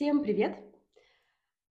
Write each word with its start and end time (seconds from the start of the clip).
Всем 0.00 0.22
привет! 0.22 0.56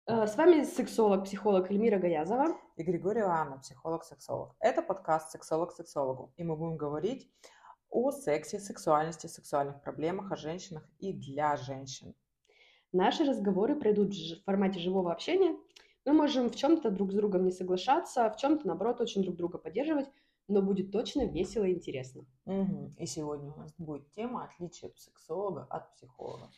Э, 0.06 0.28
С 0.28 0.38
вами 0.38 0.64
сексолог-психолог 0.64 1.72
Эльмира 1.72 1.98
Гаязова. 1.98 2.60
и 2.76 2.84
Григорий 2.84 3.22
Анна, 3.22 3.58
психолог-сексолог. 3.58 4.56
Это 4.60 4.84
подкаст 4.84 5.32
«Сексолог 5.32 5.72
сексологу», 5.72 6.32
и 6.38 6.44
мы 6.44 6.56
будем 6.56 6.78
говорить 6.78 7.28
о 7.90 8.12
сексе, 8.12 8.60
сексуальности, 8.60 9.26
сексуальных 9.26 9.82
проблемах, 9.82 10.32
о 10.32 10.36
женщинах 10.36 10.88
и 11.00 11.12
для 11.12 11.58
женщин. 11.58 12.14
Наши 12.92 13.24
разговоры 13.24 13.76
пройдут 13.76 14.14
в 14.14 14.44
формате 14.44 14.80
живого 14.80 15.12
общения. 15.12 15.58
Мы 16.06 16.14
можем 16.14 16.52
в 16.52 16.56
чем-то 16.56 16.92
друг 16.92 17.12
с 17.12 17.16
другом 17.16 17.46
не 17.46 17.52
соглашаться, 17.52 18.30
в 18.30 18.38
чем-то, 18.38 18.68
наоборот, 18.68 19.02
очень 19.02 19.24
друг 19.24 19.38
друга 19.38 19.58
поддерживать, 19.58 20.08
но 20.48 20.62
будет 20.62 20.92
точно 20.92 21.26
весело 21.26 21.64
и 21.64 21.74
интересно. 21.74 22.28
Мгм. 22.46 22.92
И 22.96 23.08
сегодня 23.08 23.52
у 23.52 23.58
нас 23.58 23.74
будет 23.80 24.12
тема 24.12 24.44
отличия 24.44 24.92
сексолога 24.96 25.66
от 25.72 25.92
психолога. 25.96 26.52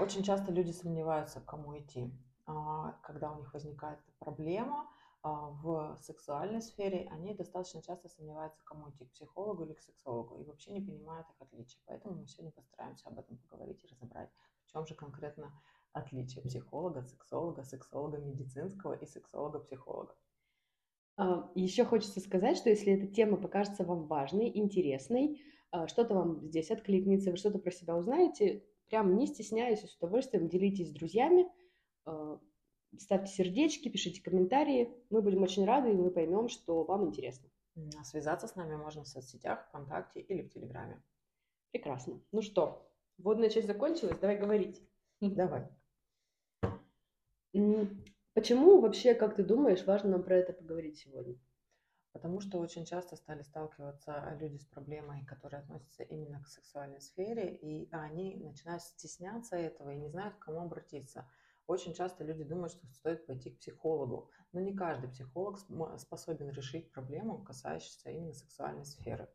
Очень 0.00 0.24
часто 0.24 0.50
люди 0.50 0.72
сомневаются, 0.72 1.40
к 1.40 1.44
кому 1.44 1.78
идти. 1.78 2.12
А, 2.46 2.98
Когда 3.02 3.30
у 3.30 3.38
них 3.38 3.54
возникает 3.54 4.00
проблема 4.18 4.88
а, 5.22 5.50
в 5.50 5.96
сексуальной 6.02 6.60
сфере, 6.60 7.08
они 7.12 7.32
достаточно 7.32 7.80
часто 7.80 8.08
сомневаются, 8.08 8.60
кому 8.64 8.90
идти, 8.90 9.04
к 9.04 9.12
психологу 9.12 9.64
или 9.64 9.72
к 9.74 9.80
сексологу, 9.80 10.36
и 10.38 10.44
вообще 10.44 10.72
не 10.72 10.80
понимают 10.80 11.28
их 11.30 11.40
отличия. 11.40 11.80
Поэтому 11.86 12.16
мы 12.16 12.26
сегодня 12.26 12.50
постараемся 12.50 13.08
об 13.08 13.18
этом 13.20 13.38
поговорить 13.38 13.84
и 13.84 13.86
разобрать, 13.86 14.30
в 14.64 14.72
чем 14.72 14.84
же 14.84 14.94
конкретно 14.94 15.52
отличие 15.92 16.42
психолога, 16.42 17.02
сексолога, 17.02 17.62
сексолога 17.62 18.18
медицинского 18.18 18.94
и 18.94 19.06
сексолога-психолога. 19.06 20.16
Еще 21.54 21.84
хочется 21.84 22.18
сказать, 22.18 22.56
что 22.56 22.70
если 22.70 22.92
эта 22.92 23.06
тема 23.06 23.36
покажется 23.36 23.84
вам 23.84 24.06
важной, 24.08 24.50
интересной, 24.58 25.40
а, 25.70 25.86
что-то 25.86 26.14
вам 26.14 26.44
здесь 26.48 26.72
откликнется, 26.72 27.30
вы 27.30 27.36
что-то 27.36 27.60
про 27.60 27.70
себя 27.70 27.96
узнаете, 27.96 28.64
прям 28.88 29.16
не 29.16 29.26
стесняясь, 29.26 29.82
и 29.84 29.86
с 29.86 29.96
удовольствием 29.96 30.48
делитесь 30.48 30.90
с 30.90 30.92
друзьями, 30.92 31.46
а, 32.04 32.38
ставьте 32.98 33.32
сердечки, 33.32 33.88
пишите 33.88 34.22
комментарии. 34.22 34.92
Мы 35.10 35.22
будем 35.22 35.42
очень 35.42 35.64
рады, 35.64 35.90
и 35.90 35.96
мы 35.96 36.10
поймем, 36.10 36.48
что 36.48 36.84
вам 36.84 37.08
интересно. 37.08 37.48
А 37.98 38.04
Связаться 38.04 38.46
с 38.46 38.54
нами 38.54 38.76
можно 38.76 39.02
в 39.02 39.08
соцсетях, 39.08 39.66
ВКонтакте 39.68 40.20
или 40.20 40.42
в 40.42 40.50
Телеграме. 40.50 41.02
Прекрасно. 41.72 42.20
Ну 42.30 42.40
что, 42.40 42.88
вводная 43.18 43.50
часть 43.50 43.66
закончилась, 43.66 44.18
давай 44.18 44.38
говорить. 44.38 44.80
Давай. 45.20 45.68
Почему 48.34 48.80
вообще, 48.80 49.14
как 49.14 49.36
ты 49.36 49.44
думаешь, 49.44 49.84
важно 49.86 50.10
нам 50.10 50.22
про 50.22 50.36
это 50.36 50.52
поговорить 50.52 50.98
сегодня? 50.98 51.36
Потому 52.14 52.40
что 52.40 52.60
очень 52.60 52.86
часто 52.86 53.16
стали 53.16 53.42
сталкиваться 53.42 54.38
люди 54.40 54.56
с 54.56 54.64
проблемой, 54.64 55.26
которые 55.26 55.60
относятся 55.60 56.04
именно 56.04 56.40
к 56.42 56.48
сексуальной 56.48 57.00
сфере, 57.02 57.54
и 57.54 57.90
они 57.92 58.36
начинают 58.36 58.82
стесняться 58.82 59.56
этого 59.56 59.90
и 59.90 59.98
не 59.98 60.08
знают, 60.08 60.36
к 60.36 60.38
кому 60.38 60.60
обратиться. 60.60 61.28
Очень 61.66 61.92
часто 61.92 62.24
люди 62.24 62.44
думают, 62.44 62.72
что 62.72 62.86
стоит 62.86 63.26
пойти 63.26 63.50
к 63.50 63.58
психологу, 63.58 64.30
но 64.52 64.60
не 64.60 64.72
каждый 64.74 65.10
психолог 65.10 65.58
способен 65.98 66.50
решить 66.50 66.92
проблему, 66.92 67.42
касающуюся 67.42 68.10
именно 68.10 68.32
сексуальной 68.32 68.84
сферы. 68.86 69.28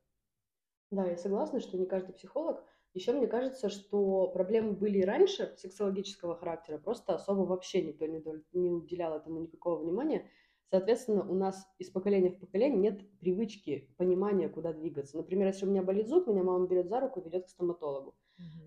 Да, 0.89 1.05
я 1.05 1.17
согласна, 1.17 1.59
что 1.59 1.77
не 1.77 1.85
каждый 1.85 2.13
психолог. 2.13 2.63
Еще 2.93 3.11
мне 3.13 3.27
кажется, 3.27 3.69
что 3.69 4.27
проблемы 4.29 4.71
были 4.73 4.99
и 4.99 5.05
раньше 5.05 5.53
сексологического 5.57 6.35
характера, 6.35 6.77
просто 6.79 7.13
особо 7.13 7.41
вообще 7.41 7.83
никто 7.83 8.07
не 8.07 8.69
уделял 8.69 9.15
этому 9.15 9.41
никакого 9.41 9.83
внимания. 9.83 10.29
Соответственно, 10.71 11.27
у 11.27 11.33
нас 11.33 11.67
из 11.79 11.89
поколения 11.89 12.29
в 12.29 12.39
поколение 12.39 12.79
нет 12.79 13.19
привычки, 13.19 13.91
понимания, 13.97 14.49
куда 14.49 14.71
двигаться. 14.71 15.17
Например, 15.17 15.47
если 15.47 15.65
у 15.65 15.69
меня 15.69 15.81
болит 15.81 16.07
зуб, 16.07 16.27
меня 16.27 16.43
мама 16.43 16.67
берет 16.67 16.87
за 16.89 16.99
руку 16.99 17.19
и 17.19 17.23
ведет 17.23 17.45
к 17.45 17.49
стоматологу. 17.49 18.15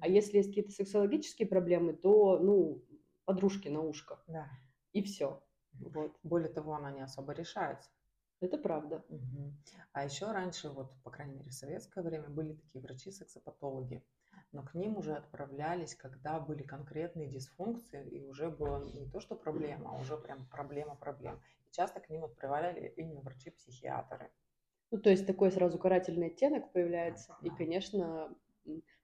А 0.00 0.08
если 0.08 0.38
есть 0.38 0.48
какие-то 0.48 0.72
сексологические 0.72 1.46
проблемы, 1.46 1.92
то, 1.94 2.38
ну, 2.38 2.84
подружки 3.24 3.68
на 3.68 3.80
ушко. 3.82 4.20
Да. 4.26 4.48
И 4.92 5.02
все. 5.02 5.42
Вот. 5.80 6.18
Более 6.22 6.48
того, 6.48 6.74
она 6.74 6.90
не 6.90 7.02
особо 7.02 7.32
решается. 7.32 7.90
Это 8.40 8.58
правда. 8.58 9.04
Мгм. 9.08 9.56
А 9.92 10.04
еще 10.04 10.32
раньше, 10.32 10.70
вот, 10.70 10.92
по 11.04 11.10
крайней 11.10 11.34
мере, 11.34 11.50
в 11.50 11.54
советское 11.54 12.02
время 12.02 12.28
были 12.28 12.54
такие 12.54 12.82
врачи-сексопатологи, 12.82 14.04
но 14.50 14.64
к 14.64 14.74
ним 14.74 14.96
уже 14.96 15.14
отправлялись, 15.14 15.94
когда 15.94 16.40
были 16.40 16.64
конкретные 16.64 17.28
дисфункции, 17.28 18.04
и 18.08 18.20
уже 18.24 18.50
была 18.50 18.80
не 18.80 19.08
то, 19.08 19.20
что 19.20 19.36
проблема, 19.36 19.90
а 19.90 20.00
уже 20.00 20.16
прям 20.16 20.46
проблема 20.48 20.96
проблем. 20.96 21.40
Часто 21.72 22.00
к 22.00 22.10
ним 22.10 22.24
отправляли 22.24 22.92
именно 22.96 23.20
врачи-психиатры. 23.22 24.30
Ну, 24.90 24.98
то 24.98 25.08
есть 25.10 25.26
такой 25.26 25.50
сразу 25.50 25.78
карательный 25.78 26.28
оттенок 26.28 26.70
появляется. 26.72 27.36
И, 27.42 27.48
конечно, 27.48 28.36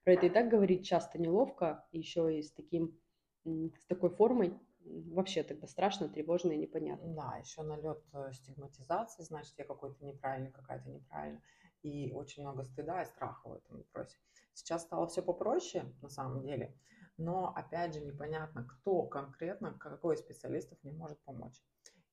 про 0.05 0.13
это 0.13 0.27
и 0.27 0.31
так 0.31 0.49
говорить 0.49 0.87
часто 0.87 1.19
неловко, 1.19 1.87
еще 1.93 2.39
и 2.39 2.43
с 2.43 2.53
таким, 2.53 2.99
с 3.45 3.87
такой 3.87 4.11
формой. 4.11 4.59
Вообще 4.85 5.43
тогда 5.43 5.67
страшно, 5.67 6.09
тревожно 6.09 6.53
и 6.53 6.59
непонятно. 6.59 7.09
Да, 7.15 7.37
еще 7.37 7.63
налет 7.63 8.03
э, 8.13 8.33
стигматизации, 8.33 9.23
значит, 9.23 9.53
я 9.59 9.65
какой-то 9.65 10.03
неправильный, 10.05 10.51
какая-то 10.51 10.89
неправильно. 10.89 11.43
И 11.83 12.13
очень 12.13 12.43
много 12.43 12.65
стыда 12.65 13.03
и 13.03 13.07
страха 13.07 13.49
в 13.49 13.55
этом 13.55 13.79
вопросе. 13.79 14.19
Сейчас 14.55 14.83
стало 14.83 15.07
все 15.09 15.23
попроще, 15.23 15.85
на 16.01 16.09
самом 16.09 16.43
деле, 16.43 16.75
но, 17.17 17.53
опять 17.55 17.95
же, 17.95 18.01
непонятно, 18.01 18.65
кто 18.65 19.03
конкретно, 19.03 19.73
какой 19.75 20.15
из 20.15 20.21
специалистов 20.21 20.79
мне 20.83 20.93
может 20.93 21.19
помочь. 21.21 21.63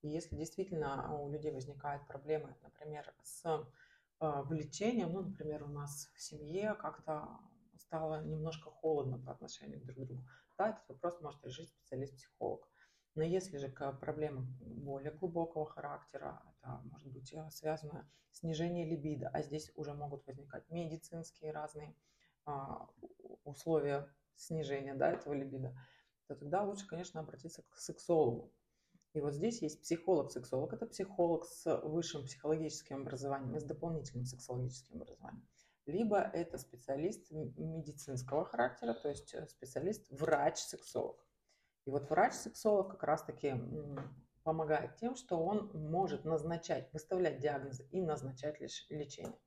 И 0.01 0.09
если 0.09 0.35
действительно 0.35 1.17
у 1.19 1.29
людей 1.29 1.51
возникают 1.51 2.07
проблемы, 2.07 2.55
например, 2.61 3.13
с 3.23 3.45
э, 3.45 4.41
влечением, 4.43 5.13
ну, 5.13 5.21
например, 5.21 5.63
у 5.63 5.67
нас 5.67 6.11
в 6.15 6.21
семье 6.21 6.75
как-то 6.75 7.39
стало 7.77 8.23
немножко 8.23 8.69
холодно 8.69 9.17
по 9.17 9.31
отношению 9.31 9.81
друг 9.81 9.95
к 9.95 9.99
другу, 9.99 10.25
да, 10.57 10.69
этот 10.69 10.87
вопрос 10.89 11.21
может 11.21 11.43
решить 11.43 11.69
специалист-психолог. 11.69 12.67
Но 13.15 13.23
если 13.23 13.57
же 13.57 13.69
к 13.69 13.93
проблемам 13.93 14.57
более 14.59 15.11
глубокого 15.11 15.65
характера, 15.65 16.41
это 16.59 16.81
может 16.91 17.11
быть 17.11 17.33
э, 17.33 17.49
связано 17.49 18.09
с 18.31 18.39
снижением 18.39 18.89
либидо, 18.89 19.29
а 19.29 19.41
здесь 19.41 19.71
уже 19.75 19.93
могут 19.93 20.25
возникать 20.27 20.69
медицинские 20.69 21.51
разные 21.51 21.95
а, 22.45 22.89
условия 23.45 24.13
снижения 24.35 24.93
да, 24.93 25.11
этого 25.11 25.33
либидо, 25.33 25.73
то 26.27 26.35
тогда 26.35 26.63
лучше, 26.63 26.85
конечно, 26.87 27.21
обратиться 27.21 27.63
к 27.63 27.77
сексологу. 27.77 28.53
И 29.15 29.21
вот 29.21 29.33
здесь 29.33 29.61
есть 29.61 29.81
психолог-сексолог. 29.81 30.73
Это 30.73 30.85
психолог 30.85 31.45
с 31.45 31.79
высшим 31.83 32.25
психологическим 32.25 33.03
образованием 33.03 33.55
и 33.55 33.59
с 33.61 33.63
дополнительным 33.63 34.25
сексологическим 34.25 35.01
образованием. 35.01 35.47
Либо 35.85 36.19
это 36.19 36.57
специалист 36.57 37.31
медицинского 37.31 38.43
характера, 38.43 38.93
то 38.93 39.07
есть 39.07 39.33
э, 39.33 39.47
специалист 39.47 40.05
врач-сексолог. 40.11 41.17
И 41.85 41.91
вот 41.91 42.09
врач-сексолог 42.09 42.91
как 42.91 43.03
раз-таки 43.03 43.55
помогает 44.43 44.97
тем, 44.97 45.15
что 45.15 45.37
он 45.37 45.71
может 45.73 46.25
назначать, 46.25 46.91
выставлять 46.91 47.39
диагнозы 47.39 47.87
и 47.91 48.01
назначать 48.01 48.59
леч- 48.59 48.85
лечение. 48.89 49.39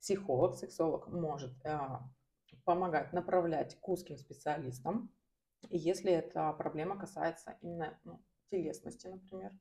Психолог-сексолог 0.00 1.08
может 1.08 1.54
э, 1.64 1.78
помогать 2.64 3.14
направлять 3.14 3.80
к 3.80 3.88
узким 3.88 4.18
специалистам, 4.18 5.10
если 5.70 6.12
эта 6.12 6.52
проблема 6.52 6.98
касается 6.98 7.56
именно 7.62 7.98
ну, 8.04 8.20
телесности, 8.48 9.06
например, 9.06 9.52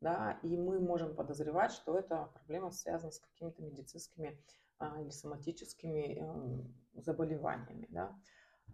да, 0.00 0.38
и 0.42 0.56
мы 0.56 0.80
можем 0.80 1.14
подозревать, 1.14 1.72
что 1.72 1.98
эта 1.98 2.26
проблема 2.34 2.70
связана 2.70 3.10
с 3.10 3.20
какими-то 3.20 3.62
медицинскими 3.62 4.38
а, 4.78 5.00
или 5.00 5.10
соматическими 5.10 6.18
эм, 6.18 6.74
заболеваниями, 6.94 7.86
да. 7.90 8.14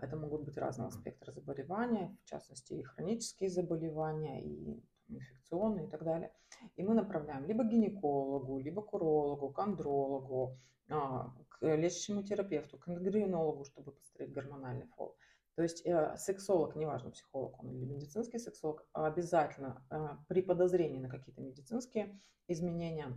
Это 0.01 0.17
могут 0.17 0.45
быть 0.45 0.57
разного 0.57 0.91
спектра 0.91 1.31
заболевания, 1.33 2.17
в 2.23 2.25
частности 2.25 2.75
и 2.75 2.83
хронические 2.83 3.51
заболевания, 3.51 4.43
и 4.43 4.83
инфекционные 5.09 5.87
и 5.87 5.91
так 5.91 6.05
далее. 6.05 6.33
И 6.77 6.83
мы 6.83 6.95
направляем 6.95 7.45
либо 7.47 7.65
к 7.65 7.69
гинекологу, 7.69 8.59
либо 8.61 8.83
к 8.83 8.93
урологу, 8.95 9.51
к 9.51 9.59
андрологу, 9.59 10.59
а, 10.89 11.35
к 11.49 11.77
лечащему 11.77 12.23
терапевту, 12.23 12.79
к 12.79 12.89
эндокринологу, 12.89 13.65
чтобы 13.65 13.93
посмотреть 13.93 14.33
гормональный 14.33 14.87
фон. 14.97 15.13
То 15.61 15.65
есть 15.65 15.85
э, 15.85 16.17
сексолог, 16.17 16.75
неважно, 16.75 17.11
психолог 17.11 17.63
он 17.63 17.71
или 17.71 17.85
медицинский 17.85 18.39
сексолог, 18.39 18.83
обязательно 18.95 19.85
э, 19.91 20.09
при 20.27 20.41
подозрении 20.41 20.99
на 20.99 21.11
какие-то 21.11 21.43
медицинские 21.43 22.19
изменения 22.49 23.09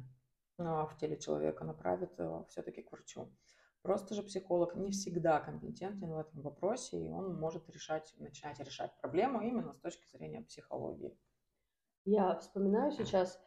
э, 0.58 0.64
в 0.64 0.94
теле 1.00 1.18
человека 1.18 1.64
направит 1.64 2.12
все-таки 2.50 2.82
к 2.82 2.92
врачу. 2.92 3.32
Просто 3.82 4.14
же 4.14 4.24
психолог 4.24 4.76
не 4.76 4.92
всегда 4.92 5.40
компетентен 5.40 6.12
в 6.12 6.18
этом 6.20 6.42
вопросе, 6.42 7.02
и 7.02 7.10
он 7.10 7.34
может 7.34 7.70
решать, 7.70 8.14
начинать 8.18 8.60
решать 8.60 8.92
проблему 9.00 9.40
именно 9.40 9.72
с 9.72 9.80
точки 9.80 10.06
зрения 10.12 10.42
психологии. 10.42 11.18
Я 12.04 12.38
вспоминаю 12.40 12.92
сейчас 12.92 13.40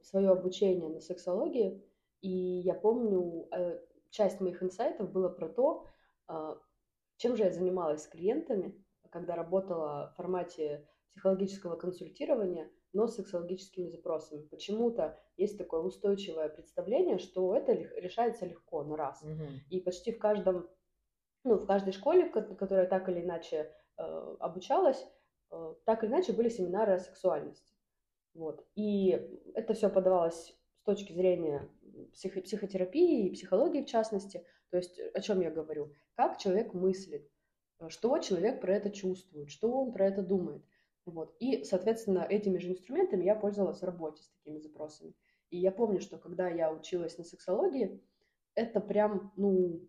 свое 0.00 0.30
обучение 0.30 0.88
на 0.88 1.00
сексологии, 1.00 1.84
и 2.22 2.30
я 2.30 2.72
помню, 2.72 3.46
э, 3.52 3.78
часть 4.08 4.40
моих 4.40 4.62
инсайтов 4.62 5.12
было 5.12 5.28
про 5.28 5.50
то, 5.50 5.86
э, 6.28 6.54
чем 7.20 7.36
же 7.36 7.44
я 7.44 7.52
занималась 7.52 8.04
с 8.04 8.08
клиентами, 8.08 8.74
когда 9.10 9.36
работала 9.36 10.10
в 10.12 10.16
формате 10.16 10.88
психологического 11.12 11.76
консультирования, 11.76 12.70
но 12.94 13.06
с 13.06 13.16
сексологическими 13.16 13.88
запросами. 13.88 14.46
Почему-то 14.46 15.20
есть 15.36 15.58
такое 15.58 15.80
устойчивое 15.80 16.48
представление, 16.48 17.18
что 17.18 17.54
это 17.54 17.72
решается 17.72 18.46
легко 18.46 18.82
на 18.84 18.96
раз. 18.96 19.22
Мгм. 19.22 19.48
И 19.68 19.80
почти 19.80 20.12
в 20.12 20.18
каждом, 20.18 20.66
ну, 21.44 21.56
в 21.56 21.66
каждой 21.66 21.92
школе, 21.92 22.30
которая 22.30 22.86
так 22.86 23.08
или 23.10 23.20
иначе 23.20 23.70
э, 23.98 24.36
обучалась, 24.40 25.06
э, 25.50 25.74
так 25.84 26.02
или 26.02 26.10
иначе 26.10 26.32
были 26.32 26.48
семинары 26.48 26.94
о 26.94 26.98
сексуальности. 26.98 27.74
Вот. 28.32 28.66
И 28.74 29.10
это 29.54 29.74
все 29.74 29.90
подавалось 29.90 30.56
с 30.80 30.84
точки 30.84 31.12
зрения 31.12 31.68
психо- 32.12 32.42
психотерапии 32.42 33.26
и 33.26 33.32
психологии 33.32 33.82
в 33.82 33.86
частности. 33.86 34.44
То 34.70 34.76
есть 34.76 34.98
о 34.98 35.20
чем 35.20 35.40
я 35.40 35.50
говорю? 35.50 35.92
Как 36.14 36.38
человек 36.38 36.74
мыслит, 36.74 37.28
что 37.88 38.18
человек 38.18 38.60
про 38.60 38.76
это 38.76 38.90
чувствует, 38.90 39.50
что 39.50 39.72
он 39.72 39.92
про 39.92 40.06
это 40.06 40.22
думает. 40.22 40.62
Вот. 41.06 41.34
И, 41.40 41.64
соответственно, 41.64 42.26
этими 42.28 42.58
же 42.58 42.70
инструментами 42.70 43.24
я 43.24 43.34
пользовалась 43.34 43.80
в 43.80 43.84
работе 43.84 44.22
с 44.22 44.28
такими 44.28 44.58
запросами. 44.58 45.14
И 45.50 45.58
я 45.58 45.72
помню, 45.72 46.00
что 46.00 46.18
когда 46.18 46.48
я 46.48 46.72
училась 46.72 47.18
на 47.18 47.24
сексологии, 47.24 48.00
это 48.54 48.80
прям, 48.80 49.32
ну, 49.36 49.88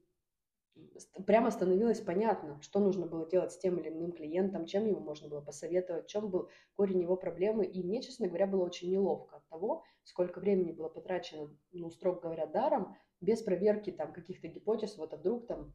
прямо 1.26 1.52
становилось 1.52 2.02
понятно, 2.02 2.62
что 2.62 2.80
нужно 2.80 3.06
было 3.06 3.30
делать 3.30 3.52
с 3.52 3.58
тем 3.58 3.80
или 3.80 3.90
иным 3.90 4.12
клиентом, 4.12 4.66
чем 4.66 4.86
ему 4.86 5.00
можно 5.00 5.28
было 5.28 5.42
посоветовать, 5.42 6.06
в 6.06 6.10
чем 6.10 6.30
был 6.30 6.50
корень 6.76 7.02
его 7.02 7.16
проблемы. 7.16 7.66
И 7.66 7.84
мне, 7.84 8.02
честно 8.02 8.28
говоря, 8.28 8.48
было 8.48 8.66
очень 8.66 8.92
неловко 8.92 9.38
от 9.38 9.48
того, 9.48 9.84
сколько 10.04 10.40
времени 10.40 10.72
было 10.72 10.90
потрачено, 10.90 11.56
ну, 11.72 11.90
строго 11.90 12.22
говоря, 12.22 12.46
даром, 12.46 12.96
без 13.20 13.42
проверки 13.42 13.92
там 13.92 14.14
каких-то 14.14 14.48
гипотез, 14.48 14.98
вот 14.98 15.14
а 15.14 15.18
вдруг 15.18 15.48
там 15.48 15.74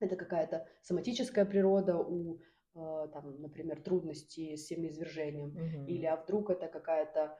это 0.00 0.16
какая-то 0.16 0.68
соматическая 0.82 1.44
природа 1.44 1.96
у 1.96 2.40
э, 2.74 3.08
там, 3.12 3.40
например, 3.40 3.80
трудности 3.80 4.56
с 4.56 4.66
семяизвержением, 4.66 5.56
mm-hmm. 5.56 5.86
или 5.86 6.04
а 6.04 6.16
вдруг 6.16 6.50
это 6.50 6.68
какая-то 6.68 7.38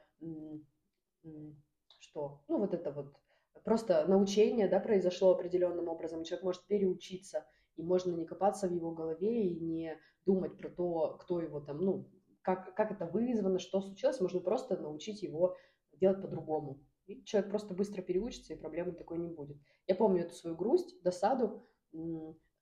что? 1.99 2.43
Ну, 2.49 2.59
вот 2.59 2.75
это 2.75 2.93
вот 2.93 3.15
просто 3.63 4.07
научение, 4.07 4.69
да, 4.69 4.81
произошло 4.81 5.33
определенным 5.33 5.89
образом, 5.89 6.25
человек 6.25 6.45
может 6.45 6.67
переучиться, 6.67 7.47
и 7.77 7.83
можно 7.83 8.13
не 8.13 8.25
копаться 8.25 8.69
в 8.69 8.73
его 8.73 8.93
голове 8.93 9.47
и 9.49 9.61
не 9.61 9.99
думать 10.27 10.57
про 10.57 10.69
то, 10.69 11.17
кто 11.19 11.41
его 11.41 11.61
там, 11.61 11.79
ну, 11.79 12.11
как, 12.43 12.75
как 12.75 12.91
это 12.93 13.07
вызвано, 13.07 13.59
что 13.59 13.81
случилось, 13.81 14.21
можно 14.21 14.41
просто 14.41 14.77
научить 14.77 15.23
его 15.23 15.57
делать 15.93 16.21
по-другому. 16.21 16.81
И 17.07 17.23
человек 17.25 17.51
просто 17.51 17.75
быстро 17.75 18.03
переучится, 18.03 18.55
и 18.55 18.59
проблемы 18.59 18.93
такой 18.93 19.19
не 19.19 19.29
будет. 19.29 19.59
Я 19.87 19.95
помню 19.95 20.25
эту 20.25 20.35
свою 20.35 20.57
грусть, 20.57 21.03
досаду, 21.03 21.67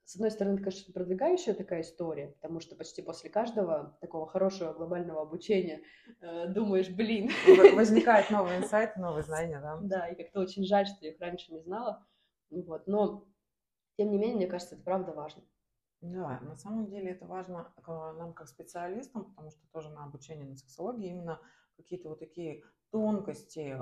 с 0.05 0.17
одной 0.17 0.31
стороны, 0.31 0.55
это, 0.55 0.65
конечно, 0.65 0.93
продвигающая 0.93 1.55
такая 1.55 1.83
история, 1.83 2.29
потому 2.41 2.61
что 2.61 2.75
почти 2.75 3.03
после 3.03 3.31
каждого 3.31 3.97
такого 4.01 4.27
хорошего 4.27 4.73
глобального 4.73 5.23
обучения 5.23 5.83
э, 6.21 6.49
думаешь, 6.49 6.91
блин. 6.91 7.31
Возникает 7.75 8.31
новый 8.31 8.59
инсайт, 8.59 8.97
новые 8.97 9.23
знания, 9.23 9.61
да. 9.61 9.79
Да, 9.83 10.09
и 10.09 10.17
как-то 10.17 10.41
очень 10.41 10.65
жаль, 10.65 10.87
что 10.87 10.99
я 11.05 11.13
их 11.13 11.21
раньше 11.21 11.53
не 11.53 11.61
знала. 11.61 12.05
Вот. 12.51 12.87
Но, 12.87 13.29
тем 13.97 14.11
не 14.11 14.19
менее, 14.19 14.37
мне 14.37 14.47
кажется, 14.49 14.75
это 14.75 14.85
правда 14.85 15.13
важно. 15.13 15.43
Да, 16.01 16.41
на 16.41 16.57
самом 16.57 16.89
деле 16.89 17.13
это 17.13 17.27
важно 17.27 17.73
нам 17.87 18.35
как 18.35 18.49
специалистам, 18.49 19.27
потому 19.27 19.51
что 19.51 19.61
тоже 19.73 19.89
на 19.91 20.05
обучении 20.05 20.43
на 20.43 20.57
сексологии 20.57 21.11
именно 21.11 21.41
какие-то 21.77 22.09
вот 22.09 22.19
такие 22.19 22.65
тонкости 22.91 23.79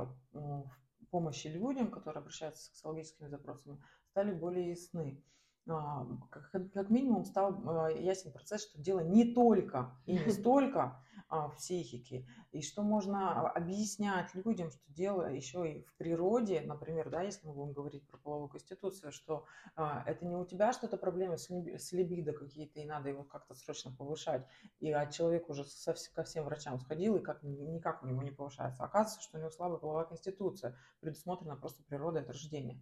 помощи 1.11 1.49
людям, 1.49 1.91
которые 1.91 2.21
обращаются 2.21 2.63
с 2.63 2.67
сексологическими 2.67 3.29
запросами, 3.29 3.83
стали 4.11 4.33
более 4.33 4.71
ясны. 4.71 5.25
А, 5.69 6.07
как, 6.31 6.51
как 6.73 6.91
минимум 6.91 7.25
стал 7.25 7.63
а, 7.67 7.91
ясен 7.91 8.33
процесс, 8.33 8.63
что 8.63 8.81
дело 8.81 9.01
не 9.01 9.35
только 9.35 9.95
и 10.07 10.19
не 10.19 10.19
столько 10.33 11.01
а, 11.29 11.49
в 11.49 11.57
психике, 11.57 12.27
и 12.51 12.63
что 12.63 12.83
можно 12.83 13.49
объяснять 13.51 14.35
людям, 14.35 14.71
что 14.71 14.83
дело 14.89 15.31
еще 15.31 15.71
и 15.71 15.83
в 15.83 15.95
природе, 15.95 16.63
например, 16.63 17.11
да, 17.11 17.23
если 17.23 17.47
мы 17.47 17.53
будем 17.53 17.73
говорить 17.73 18.07
про 18.09 18.17
половую 18.17 18.49
конституцию, 18.49 19.13
что 19.13 19.45
это 19.77 20.27
не 20.27 20.35
у 20.35 20.45
тебя 20.45 20.73
что-то 20.73 20.97
проблемы 20.97 21.39
с, 21.39 21.49
с 21.49 21.93
либидо 21.93 22.33
какие-то, 22.33 22.81
и 22.81 22.85
надо 22.85 23.11
его 23.11 23.23
как-то 23.23 23.55
срочно 23.55 23.93
повышать, 23.97 24.45
и 24.81 24.91
а 24.91 25.07
человек 25.07 25.49
уже 25.49 25.65
со, 25.65 25.95
ко 26.15 26.25
всем 26.25 26.45
врачам 26.45 26.81
сходил, 26.81 27.17
и 27.17 27.21
как, 27.21 27.43
никак 27.43 28.03
у 28.03 28.07
него 28.07 28.23
не 28.23 28.33
повышается. 28.33 28.83
Оказывается, 28.83 29.21
что 29.21 29.37
у 29.37 29.41
него 29.41 29.51
слабая 29.51 29.79
половая 29.79 30.07
конституция, 30.07 30.77
предусмотрена 31.01 31.57
просто 31.57 31.85
природой 31.85 32.23
от 32.23 32.29
рождения. 32.29 32.81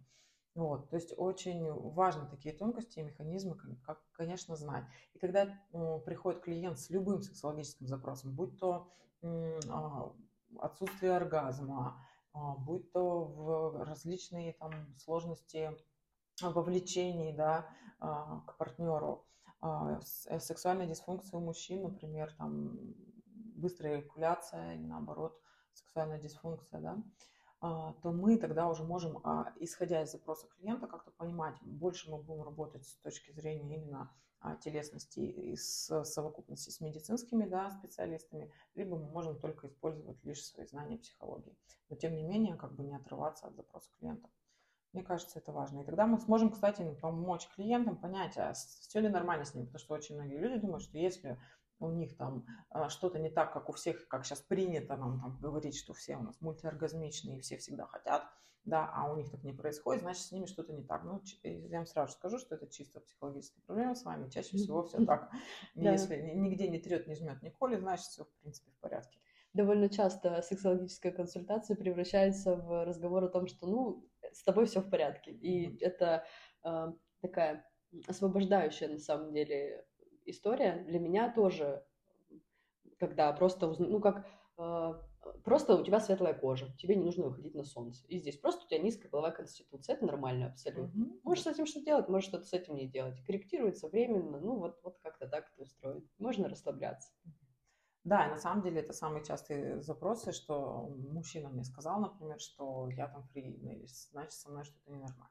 Вот, 0.55 0.89
то 0.89 0.95
есть 0.95 1.13
очень 1.15 1.71
важны 1.71 2.27
такие 2.27 2.53
тонкости 2.55 2.99
и 2.99 3.03
механизмы, 3.03 3.55
как, 3.85 4.01
конечно, 4.11 4.55
знать. 4.55 4.83
И 5.13 5.19
когда 5.19 5.47
приходит 6.05 6.41
клиент 6.41 6.79
с 6.79 6.89
любым 6.89 7.21
сексологическим 7.21 7.87
запросом, 7.87 8.35
будь 8.35 8.59
то 8.59 8.91
а, 9.21 10.11
отсутствие 10.59 11.15
оргазма, 11.15 12.03
а, 12.33 12.55
будь 12.55 12.91
то 12.91 13.25
в 13.25 13.83
различные 13.83 14.53
там 14.53 14.71
сложности 14.97 15.71
вовлечений 16.41 17.33
да, 17.33 17.69
а, 17.99 18.41
к 18.47 18.57
партнеру, 18.57 19.25
э, 19.61 19.99
сексуальная 20.39 20.87
дисфункция 20.87 21.37
у 21.37 21.41
мужчин, 21.41 21.83
например, 21.83 22.33
там 22.37 22.77
быстрая 23.55 23.97
эякуляция 23.97 24.77
наоборот 24.77 25.37
сексуальная 25.73 26.19
дисфункция, 26.19 26.79
да, 26.79 26.97
то 27.59 28.11
мы 28.11 28.37
тогда 28.37 28.69
уже 28.69 28.83
можем, 28.83 29.19
а, 29.23 29.53
исходя 29.57 30.01
из 30.01 30.11
запроса 30.11 30.47
клиента, 30.47 30.87
как-то 30.87 31.11
понимать, 31.11 31.55
больше 31.61 32.09
мы 32.09 32.17
будем 32.21 32.43
работать 32.43 32.85
с 32.85 32.95
точки 32.97 33.31
зрения 33.31 33.75
именно 33.75 34.09
а, 34.39 34.55
телесности 34.55 35.19
и 35.19 35.57
с 35.57 36.03
совокупности 36.05 36.69
с 36.69 36.79
медицинскими 36.79 37.45
да, 37.45 37.69
специалистами, 37.71 38.51
либо 38.75 38.95
мы 38.95 39.09
можем 39.09 39.37
только 39.37 39.67
использовать 39.67 40.23
лишь 40.23 40.45
свои 40.45 40.65
знания 40.65 40.97
психологии. 40.97 41.57
Но 41.89 41.97
тем 41.97 42.15
не 42.15 42.23
менее, 42.23 42.55
как 42.55 42.73
бы 42.73 42.83
не 42.83 42.95
отрываться 42.95 43.47
от 43.47 43.55
запроса 43.55 43.91
клиента. 43.99 44.29
Мне 44.93 45.03
кажется, 45.03 45.39
это 45.39 45.51
важно. 45.51 45.81
И 45.81 45.83
тогда 45.83 46.07
мы 46.07 46.17
сможем, 46.19 46.51
кстати, 46.51 46.95
помочь 47.01 47.47
клиентам 47.49 47.97
понять, 47.97 48.37
а 48.37 48.53
все 48.53 48.99
ли 49.01 49.09
нормально 49.09 49.43
с 49.45 49.53
ними. 49.53 49.65
Потому 49.65 49.79
что 49.79 49.93
очень 49.93 50.15
многие 50.15 50.37
люди 50.37 50.61
думают, 50.61 50.83
что 50.83 50.97
если 50.97 51.37
у 51.79 51.89
них 51.89 52.15
там 52.17 52.45
а, 52.69 52.89
что-то 52.89 53.19
не 53.19 53.29
так, 53.29 53.53
как 53.53 53.69
у 53.69 53.73
всех, 53.73 54.07
как 54.07 54.25
сейчас 54.25 54.41
принято 54.41 54.97
нам 54.97 55.19
там 55.19 55.37
говорить, 55.39 55.77
что 55.77 55.93
все 55.93 56.17
у 56.17 56.21
нас 56.21 56.39
мультиоргазмичные 56.41 57.37
и 57.37 57.41
все 57.41 57.57
всегда 57.57 57.85
хотят, 57.85 58.23
да, 58.65 58.91
а 58.93 59.11
у 59.11 59.15
них 59.15 59.31
так 59.31 59.43
не 59.43 59.53
происходит, 59.53 60.03
значит, 60.03 60.23
с 60.23 60.31
ними 60.31 60.45
что-то 60.45 60.73
не 60.73 60.83
так. 60.83 61.03
Ну, 61.03 61.21
я 61.43 61.77
вам 61.77 61.87
сразу 61.87 62.13
скажу, 62.13 62.37
что 62.37 62.55
это 62.55 62.67
чисто 62.67 62.99
психологическая 62.99 63.63
проблема 63.65 63.95
с 63.95 64.03
вами, 64.03 64.29
чаще 64.29 64.57
всего 64.57 64.83
все 64.83 65.03
так. 65.05 65.31
Если 65.75 66.17
нигде 66.35 66.67
не 66.67 66.79
трет, 66.79 67.07
не 67.07 67.15
жмет, 67.15 67.41
не 67.41 67.51
колет, 67.51 67.81
значит, 67.81 68.05
все, 68.05 68.25
в 68.25 68.31
принципе, 68.41 68.71
в 68.71 68.79
порядке. 68.79 69.17
Довольно 69.53 69.89
часто 69.89 70.41
сексологическая 70.43 71.11
консультация 71.11 71.75
превращается 71.75 72.55
в 72.55 72.85
разговор 72.85 73.23
о 73.23 73.29
том, 73.29 73.47
что, 73.47 73.65
ну, 73.65 74.09
с 74.31 74.43
тобой 74.43 74.67
все 74.67 74.81
в 74.81 74.89
порядке. 74.89 75.31
И 75.31 75.83
это 75.83 76.23
э, 76.63 76.93
такая 77.21 77.65
освобождающая, 78.07 78.89
на 78.89 78.99
самом 78.99 79.33
деле, 79.33 79.85
история 80.29 80.83
для 80.87 80.99
меня 80.99 81.31
тоже, 81.31 81.85
когда 82.99 83.31
просто, 83.33 83.75
ну, 83.79 83.99
как 83.99 84.25
э, 84.57 84.93
просто 85.43 85.75
у 85.75 85.83
тебя 85.83 85.99
светлая 85.99 86.33
кожа, 86.33 86.73
тебе 86.77 86.95
не 86.95 87.03
нужно 87.03 87.25
выходить 87.25 87.55
на 87.55 87.63
солнце. 87.63 88.05
И 88.07 88.17
здесь 88.17 88.37
просто 88.37 88.65
у 88.65 88.67
тебя 88.67 88.79
низкая 88.79 89.09
половая 89.09 89.31
конституция. 89.31 89.95
Это 89.95 90.05
нормально 90.05 90.47
абсолютно. 90.47 91.01
Mm-hmm. 91.01 91.19
Можешь 91.23 91.43
с 91.43 91.47
этим 91.47 91.65
что 91.65 91.81
делать, 91.81 92.09
можешь 92.09 92.29
что-то 92.29 92.45
с 92.45 92.53
этим 92.53 92.75
не 92.75 92.87
делать. 92.87 93.23
Корректируется 93.25 93.89
временно, 93.89 94.39
ну 94.39 94.57
вот, 94.57 94.79
вот 94.83 94.99
как-то 95.01 95.27
так 95.27 95.51
это 95.53 95.63
устроить. 95.63 96.05
Можно 96.17 96.49
расслабляться. 96.49 97.11
Да, 98.03 98.27
и 98.27 98.29
на 98.29 98.37
самом 98.37 98.63
деле 98.63 98.81
это 98.81 98.93
самые 98.93 99.23
частые 99.25 99.81
запросы, 99.81 100.31
что 100.31 100.89
мужчина 101.11 101.49
мне 101.49 101.63
сказал, 101.63 101.99
например, 101.99 102.39
что 102.39 102.89
я 102.89 103.07
там 103.07 103.23
фригидный, 103.27 103.75
или 103.75 103.87
значит 104.11 104.33
со 104.33 104.49
мной 104.49 104.63
что-то 104.63 104.89
ненормально. 104.89 105.29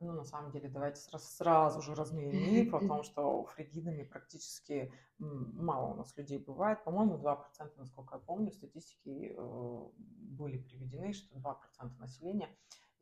Ну, 0.00 0.12
на 0.12 0.24
самом 0.24 0.50
деле, 0.50 0.70
давайте 0.70 0.98
сразу, 0.98 1.26
сразу 1.26 1.82
же 1.82 1.94
развеем 1.94 2.32
миф 2.32 2.72
о 2.72 2.80
том, 2.80 3.02
что 3.02 3.44
фригидами 3.44 4.02
практически 4.02 4.90
мало 5.18 5.92
у 5.92 5.94
нас 5.94 6.16
людей 6.16 6.38
бывает. 6.38 6.82
По-моему, 6.84 7.18
2%, 7.18 7.72
насколько 7.76 8.14
я 8.14 8.20
помню, 8.20 8.50
статистики 8.50 9.34
э, 9.36 9.90
были 9.96 10.56
приведены, 10.56 11.12
что 11.12 11.36
2% 11.36 11.98
населения 11.98 12.48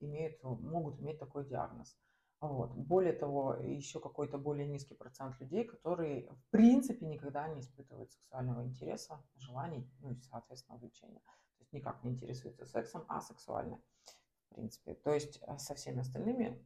имеют, 0.01 0.43
могут 0.43 1.01
иметь 1.01 1.21
такой 1.21 1.45
диагноз. 1.47 1.97
Вот. 2.41 2.73
Более 2.75 3.13
того, 3.13 3.55
еще 3.55 4.01
какой-то 4.01 4.37
более 4.37 4.67
низкий 4.67 4.95
процент 4.95 5.39
людей, 5.41 5.65
которые 5.65 6.29
в 6.31 6.51
принципе 6.51 7.07
никогда 7.07 7.47
не 7.47 7.61
испытывают 7.61 8.11
сексуального 8.11 8.65
интереса, 8.65 9.23
желаний, 9.37 9.89
ну 10.01 10.11
и, 10.11 10.21
соответственно, 10.21 10.79
влечения. 10.79 11.21
То 11.21 11.61
есть 11.61 11.73
никак 11.73 12.03
не 12.03 12.11
интересуются 12.11 12.67
сексом, 12.67 13.05
а 13.09 13.21
сексуально. 13.21 13.81
В 14.51 14.55
принципе. 14.55 14.95
То 14.95 15.13
есть 15.13 15.39
э, 15.43 15.59
со 15.59 15.77
всеми 15.77 16.01
остальными 16.01 16.65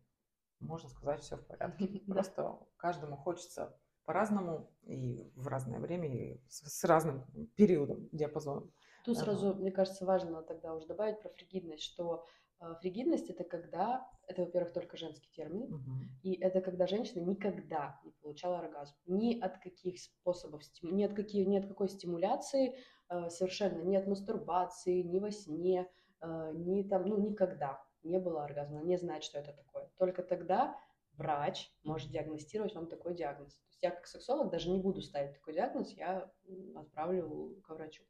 можно 0.62 0.88
сказать, 0.88 1.20
все 1.20 1.36
в 1.36 1.46
порядке. 1.46 1.86
Просто 2.06 2.58
каждому 2.76 3.16
хочется 3.16 3.76
по-разному 4.04 4.70
и 4.82 5.30
в 5.36 5.46
разное 5.46 5.78
время, 5.78 6.08
и 6.08 6.40
с 6.48 6.84
разным 6.84 7.24
периодом, 7.56 8.08
диапазоном. 8.12 8.72
Тут 9.04 9.18
сразу, 9.18 9.54
мне 9.54 9.72
кажется, 9.72 10.04
важно 10.04 10.42
тогда 10.42 10.74
уже 10.74 10.86
добавить 10.86 11.20
про 11.20 11.28
фригидность, 11.28 11.82
что 11.82 12.24
э, 12.60 12.74
фригидность 12.80 13.30
это 13.30 13.44
когда, 13.44 14.08
это, 14.26 14.42
во-первых, 14.42 14.72
только 14.72 14.96
женский 14.96 15.30
термин, 15.30 15.74
угу. 15.74 15.90
и 16.22 16.34
это 16.34 16.60
когда 16.60 16.86
женщина 16.86 17.20
никогда 17.24 18.00
не 18.04 18.12
получала 18.12 18.60
оргазм. 18.60 18.94
Ни 19.06 19.40
от 19.40 19.58
каких 19.58 20.00
способов, 20.00 20.62
ни 20.82 21.02
от, 21.04 21.14
каких, 21.14 21.46
ни 21.46 21.58
от 21.58 21.66
какой 21.66 21.88
стимуляции, 21.88 22.76
э, 23.08 23.28
совершенно, 23.28 23.82
ни 23.82 23.96
от 23.96 24.06
мастурбации, 24.06 25.02
ни 25.02 25.18
во 25.18 25.32
сне, 25.32 25.88
э, 26.20 26.52
ни 26.54 26.82
там, 26.84 27.06
ну, 27.06 27.18
никогда 27.18 27.82
не 28.02 28.18
было 28.18 28.44
оргазма, 28.44 28.82
не 28.82 28.96
знает, 28.96 29.24
что 29.24 29.38
это 29.38 29.52
такое. 29.52 29.90
Только 29.98 30.22
тогда 30.22 30.78
врач 31.14 31.70
может 31.82 32.10
диагностировать 32.10 32.74
вам 32.74 32.86
такой 32.86 33.14
диагноз. 33.14 33.54
То 33.54 33.68
есть 33.68 33.82
я 33.82 33.90
как 33.90 34.06
сексолог 34.06 34.50
даже 34.50 34.70
не 34.70 34.78
буду 34.78 35.02
ставить 35.02 35.34
такой 35.34 35.54
диагноз, 35.54 35.92
я 35.92 36.30
отправлю 36.74 37.60
к 37.64 37.70
врачу. 37.70 38.04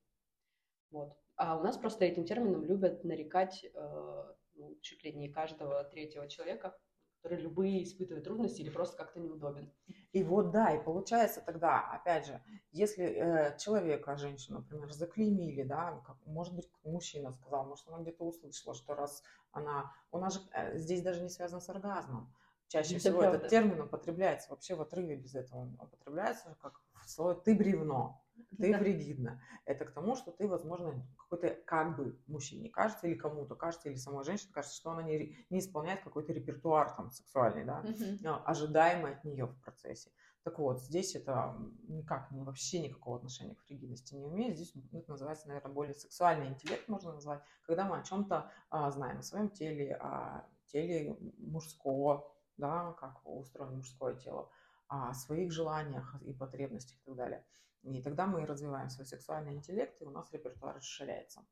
Вот. 0.90 1.16
А 1.36 1.58
у 1.58 1.62
нас 1.62 1.76
просто 1.76 2.04
этим 2.04 2.24
термином 2.24 2.64
любят 2.64 3.02
нарекать 3.04 3.64
э, 3.64 4.34
ну, 4.54 4.78
чуть 4.82 5.02
ли 5.04 5.12
не 5.12 5.28
каждого 5.28 5.82
третьего 5.84 6.28
человека, 6.28 6.78
который 7.22 7.40
любые 7.40 7.84
испытывает 7.84 8.24
трудности 8.24 8.62
или 8.62 8.70
просто 8.70 8.96
как-то 8.96 9.20
неудобен. 9.20 9.70
И 10.12 10.24
вот 10.24 10.50
да, 10.50 10.74
и 10.74 10.82
получается 10.82 11.40
тогда, 11.40 11.80
опять 11.80 12.26
же, 12.26 12.42
если 12.72 13.04
э, 13.04 13.58
человека, 13.58 14.16
женщину, 14.16 14.58
например, 14.58 14.92
заклеймили, 14.92 15.62
да, 15.62 16.02
как, 16.04 16.16
может 16.26 16.54
быть, 16.54 16.68
мужчина 16.82 17.30
сказал, 17.30 17.64
может, 17.64 17.88
она 17.88 18.00
где-то 18.00 18.24
услышала, 18.24 18.74
что 18.74 18.94
раз 18.94 19.22
она, 19.52 19.92
у 20.10 20.18
нас 20.18 20.34
же 20.34 20.40
э, 20.52 20.78
здесь 20.78 21.02
даже 21.02 21.22
не 21.22 21.28
связано 21.28 21.60
с 21.60 21.68
оргазмом. 21.68 22.34
Чаще 22.68 22.94
Это 22.94 23.00
всего 23.00 23.18
правда. 23.20 23.36
этот 23.38 23.50
термин 23.50 23.80
употребляется 23.82 24.50
вообще 24.50 24.74
в 24.74 24.80
отрыве 24.80 25.16
без 25.16 25.34
этого. 25.34 25.60
Он 25.60 25.78
употребляется 25.80 26.56
как 26.60 26.80
слово 27.06 27.34
«ты 27.34 27.54
бревно» 27.54 28.20
ты 28.58 28.72
да. 28.72 28.78
вредидна. 28.78 29.42
Это 29.64 29.84
к 29.84 29.92
тому, 29.92 30.16
что 30.16 30.32
ты, 30.32 30.48
возможно, 30.48 31.06
какой-то 31.18 31.50
как 31.64 31.96
бы 31.96 32.18
мужчине 32.26 32.70
кажется, 32.70 33.06
или 33.06 33.14
кому-то 33.14 33.54
кажется, 33.54 33.88
или 33.88 33.96
самой 33.96 34.24
женщине 34.24 34.52
кажется, 34.52 34.76
что 34.76 34.90
она 34.90 35.02
не, 35.02 35.36
не 35.50 35.58
исполняет 35.58 36.02
какой-то 36.02 36.32
репертуар 36.32 36.94
там 36.94 37.10
сексуальный, 37.10 37.64
да, 37.64 37.82
uh 37.82 38.42
ожидаемый 38.44 39.12
от 39.12 39.24
нее 39.24 39.46
в 39.46 39.60
процессе. 39.60 40.10
Так 40.44 40.58
вот, 40.58 40.82
здесь 40.82 41.14
это 41.14 41.56
никак, 41.86 42.30
не, 42.32 42.42
вообще 42.42 42.80
никакого 42.80 43.16
отношения 43.16 43.54
к 43.54 43.62
фригидности 43.62 44.14
не 44.14 44.28
имеет. 44.28 44.56
Здесь 44.56 44.74
это 44.92 45.12
называется, 45.12 45.46
наверное, 45.46 45.72
более 45.72 45.94
сексуальный 45.94 46.48
интеллект, 46.48 46.88
можно 46.88 47.12
назвать, 47.12 47.42
когда 47.64 47.84
мы 47.84 47.98
о 47.98 48.02
чем-то 48.02 48.50
а, 48.68 48.90
знаем, 48.90 49.18
о 49.18 49.22
своем 49.22 49.50
теле, 49.50 49.94
о 49.94 50.44
теле 50.66 51.16
мужского, 51.38 52.28
да, 52.56 52.92
как 52.94 53.20
устроено 53.24 53.76
мужское 53.76 54.16
тело, 54.16 54.50
о 54.88 55.14
своих 55.14 55.52
желаниях 55.52 56.20
и 56.22 56.34
потребностях 56.34 56.98
и 56.98 57.04
так 57.04 57.14
далее. 57.14 57.46
И 57.82 58.00
тогда 58.02 58.26
мы 58.26 58.46
развиваем 58.46 58.88
свой 58.90 59.06
сексуальный 59.06 59.54
интеллект, 59.54 60.00
и 60.00 60.04
у 60.04 60.10
нас 60.10 60.32
репертуар 60.32 60.76
расширяется. 60.76 61.44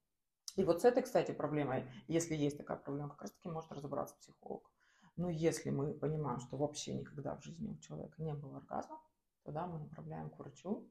И 0.56 0.64
вот 0.64 0.82
с 0.82 0.84
этой, 0.84 1.02
кстати, 1.02 1.32
проблемой, 1.32 1.86
если 2.08 2.34
есть 2.34 2.56
такая 2.56 2.76
проблема, 2.76 3.10
как 3.10 3.22
раз 3.22 3.32
таки 3.32 3.48
может 3.48 3.70
разобраться 3.72 4.16
психолог. 4.16 4.70
Но 5.16 5.28
если 5.28 5.70
мы 5.70 5.92
понимаем, 5.94 6.40
что 6.40 6.56
вообще 6.56 6.94
никогда 6.94 7.36
в 7.36 7.42
жизни 7.42 7.68
у 7.68 7.78
человека 7.78 8.22
не 8.22 8.32
было 8.34 8.58
оргазма, 8.58 9.00
тогда 9.44 9.66
мы 9.66 9.78
направляем 9.78 10.30
к 10.30 10.38
врачу, 10.38 10.88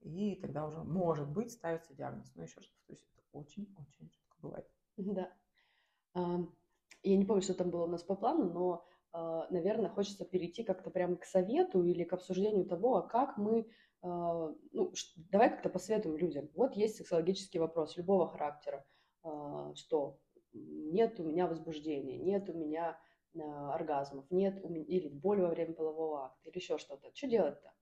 и 0.00 0.36
тогда 0.36 0.66
уже, 0.66 0.82
может 0.82 1.28
быть, 1.28 1.52
ставится 1.52 1.94
диагноз. 1.94 2.30
Но 2.34 2.42
еще 2.42 2.60
раз 2.60 2.68
повторюсь, 2.68 3.06
это 3.14 3.22
очень-очень 3.32 4.04
редко 4.04 4.36
бывает. 4.40 4.70
Да. 4.96 5.32
Я 7.02 7.16
не 7.16 7.24
помню, 7.24 7.42
что 7.42 7.54
там 7.54 7.70
было 7.70 7.84
у 7.84 7.88
нас 7.88 8.02
по 8.02 8.14
плану, 8.14 8.50
но, 8.52 8.84
а, 9.12 9.46
наверное, 9.50 9.90
хочется 9.90 10.24
перейти 10.24 10.64
как-то 10.64 10.90
прямо 10.90 11.16
к 11.16 11.24
совету 11.24 11.84
или 11.84 12.04
к 12.04 12.12
обсуждению 12.12 12.64
того, 12.66 12.96
а 12.96 13.02
как 13.02 13.36
мы 13.36 13.60
а, 13.60 13.66
ну, 14.02 14.92
давай 15.16 15.50
как-то 15.50 15.68
посоветуем 15.68 16.16
людям. 16.16 16.48
Вот 16.54 16.74
есть 16.74 16.96
сексологический 16.96 17.58
вопрос 17.58 17.96
любого 17.96 18.28
характера, 18.28 18.84
а, 19.22 19.74
что 19.74 20.18
нет 20.52 21.18
у 21.20 21.24
меня 21.24 21.46
возбуждения, 21.46 22.18
нет 22.18 22.48
у 22.48 22.54
меня 22.54 22.98
а, 23.38 23.74
оргазмов, 23.74 24.30
нет 24.30 24.64
у 24.64 24.68
меня, 24.68 24.84
или 24.84 25.08
боль 25.08 25.40
во 25.40 25.48
время 25.48 25.74
полового 25.74 26.26
акта, 26.26 26.48
или 26.48 26.58
еще 26.58 26.78
что-то. 26.78 27.10
Что 27.14 27.26
делать-то? 27.26 27.72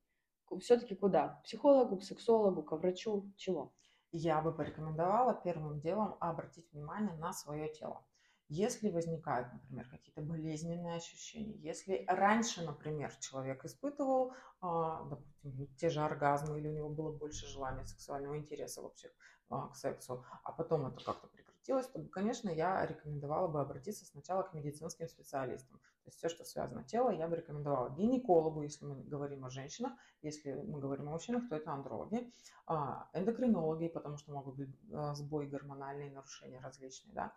Все-таки 0.61 0.95
куда? 0.95 1.29
К 1.29 1.43
психологу, 1.45 1.97
к 1.99 2.05
сексологу, 2.05 2.63
к 2.63 2.73
врачу, 2.73 3.33
чего? 3.37 3.73
Я 4.13 4.41
бы 4.41 4.55
порекомендовала 4.55 5.35
первым 5.35 5.81
делом 5.81 6.17
обратить 6.21 6.71
внимание 6.73 7.17
на 7.17 7.33
свое 7.33 7.73
тело. 7.73 8.07
Если 8.49 8.91
возникают, 8.91 9.53
например, 9.53 9.89
какие-то 9.89 10.21
болезненные 10.21 10.97
ощущения, 10.97 11.57
если 11.57 12.05
раньше, 12.07 12.63
например, 12.63 13.15
человек 13.17 13.65
испытывал, 13.65 14.35
а, 14.61 15.03
допустим, 15.05 15.75
те 15.77 15.89
же 15.89 16.01
оргазмы, 16.01 16.59
или 16.59 16.69
у 16.69 16.73
него 16.73 16.89
было 16.91 17.11
больше 17.11 17.47
желания 17.47 17.87
сексуального 17.87 18.37
интереса 18.37 18.83
вообще 18.83 19.11
а, 19.49 19.69
к 19.69 19.77
сексу, 19.77 20.25
а 20.43 20.53
потом 20.53 20.87
это 20.87 21.03
как-то 21.03 21.27
прекратилось, 21.29 21.87
то, 21.87 22.03
конечно, 22.13 22.51
я 22.51 22.85
рекомендовала 22.85 23.49
бы 23.49 23.63
обратиться 23.63 24.05
сначала 24.05 24.43
к 24.43 24.53
медицинским 24.53 25.09
специалистам. 25.09 25.79
То 25.79 26.09
есть 26.09 26.19
все, 26.19 26.29
что 26.29 26.45
связано 26.45 26.83
с 26.83 26.87
телом, 26.87 27.17
я 27.17 27.27
бы 27.29 27.37
рекомендовала 27.37 27.89
гинекологу, 27.95 28.61
если 28.61 28.85
мы 28.85 29.03
говорим 29.05 29.47
о 29.47 29.51
женщинах, 29.51 29.93
если 30.21 30.53
мы 30.53 30.79
говорим 30.79 31.09
о 31.09 31.13
мужчинах, 31.13 31.49
то 31.49 31.57
это 31.57 31.73
андрологи, 31.73 32.31
а, 32.67 33.09
эндокринологи, 33.15 33.89
потому 33.89 34.19
что 34.19 34.33
могут 34.33 34.57
быть 34.57 34.77
сбои 35.15 35.47
гормональные, 35.47 36.11
нарушения 36.11 36.61
различные, 36.61 37.15
да, 37.15 37.33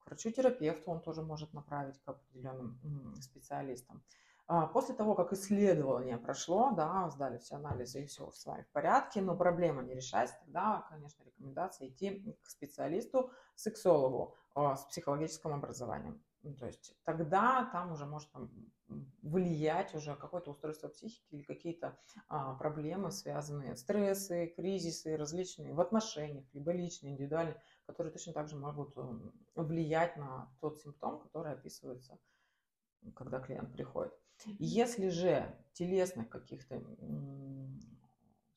к 0.00 0.06
врачу-терапевту 0.06 0.90
он 0.90 1.00
тоже 1.00 1.22
может 1.22 1.52
направить 1.52 1.98
к 2.00 2.08
определенным 2.08 2.78
специалистам. 3.20 4.02
А, 4.52 4.66
после 4.66 4.96
того, 4.96 5.14
как 5.14 5.32
исследование 5.32 6.18
прошло, 6.18 6.72
да, 6.72 7.08
сдали 7.10 7.38
все 7.38 7.54
анализы 7.54 8.02
и 8.02 8.06
все 8.06 8.32
с 8.32 8.44
вами 8.44 8.62
в 8.62 8.72
порядке, 8.72 9.20
но 9.20 9.36
проблема 9.36 9.82
не 9.82 9.94
решается, 9.94 10.34
тогда, 10.44 10.84
конечно, 10.88 11.22
рекомендация 11.22 11.86
идти 11.86 12.36
к 12.42 12.48
специалисту, 12.48 13.30
сексологу 13.54 14.36
а, 14.56 14.74
с 14.74 14.84
психологическим 14.86 15.52
образованием. 15.52 16.20
Ну, 16.42 16.54
то 16.54 16.66
есть 16.66 16.94
тогда 17.04 17.68
там 17.70 17.92
уже 17.92 18.06
может 18.06 18.30
там, 18.30 18.50
влиять 19.22 19.94
уже 19.94 20.16
какое-то 20.16 20.50
устройство 20.50 20.88
психики 20.88 21.34
или 21.34 21.42
какие-то 21.42 21.98
а, 22.28 22.54
проблемы, 22.54 23.10
связанные 23.10 23.76
стрессы, 23.76 24.46
кризисы 24.56 25.16
различные 25.16 25.74
в 25.74 25.80
отношениях, 25.80 26.46
либо 26.54 26.72
личные, 26.72 27.12
индивидуальные, 27.12 27.60
которые 27.84 28.12
точно 28.12 28.32
так 28.32 28.48
же 28.48 28.56
могут 28.56 28.96
эм, 28.96 29.32
влиять 29.54 30.16
на 30.16 30.50
тот 30.60 30.80
симптом, 30.80 31.20
который 31.20 31.52
описывается, 31.52 32.18
когда 33.14 33.38
клиент 33.40 33.70
приходит. 33.72 34.14
Если 34.58 35.08
же 35.08 35.54
телесных 35.74 36.30
каких-то 36.30 36.82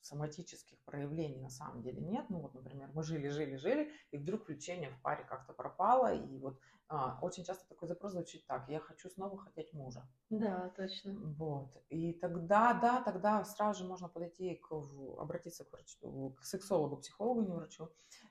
соматических 0.03 0.77
проявлений 0.83 1.39
на 1.39 1.49
самом 1.49 1.81
деле 1.81 2.01
нет. 2.01 2.25
Ну 2.29 2.39
вот, 2.39 2.53
например, 2.53 2.89
мы 2.93 3.03
жили, 3.03 3.29
жили, 3.29 3.55
жили, 3.55 3.91
и 4.11 4.17
вдруг 4.17 4.47
влечение 4.47 4.89
в 4.89 5.01
паре 5.01 5.23
как-то 5.23 5.53
пропало, 5.53 6.13
и 6.13 6.37
вот 6.37 6.59
а, 6.89 7.17
очень 7.21 7.43
часто 7.43 7.67
такой 7.67 7.87
запрос 7.87 8.11
звучит 8.11 8.45
так, 8.45 8.69
я 8.69 8.79
хочу 8.79 9.09
снова 9.09 9.37
хотеть 9.37 9.73
мужа. 9.73 10.07
Да, 10.29 10.71
точно. 10.75 11.13
Вот, 11.37 11.75
и 11.89 12.13
тогда, 12.13 12.73
да, 12.73 13.01
тогда 13.01 13.43
сразу 13.45 13.83
же 13.83 13.89
можно 13.89 14.09
подойти, 14.09 14.55
к, 14.55 14.71
обратиться 15.17 15.63
к, 15.63 15.71
врачу, 15.71 16.35
к 16.39 16.43
сексологу, 16.43 16.97
психологу, 16.97 17.41
не 17.41 17.53
врачу, 17.53 17.89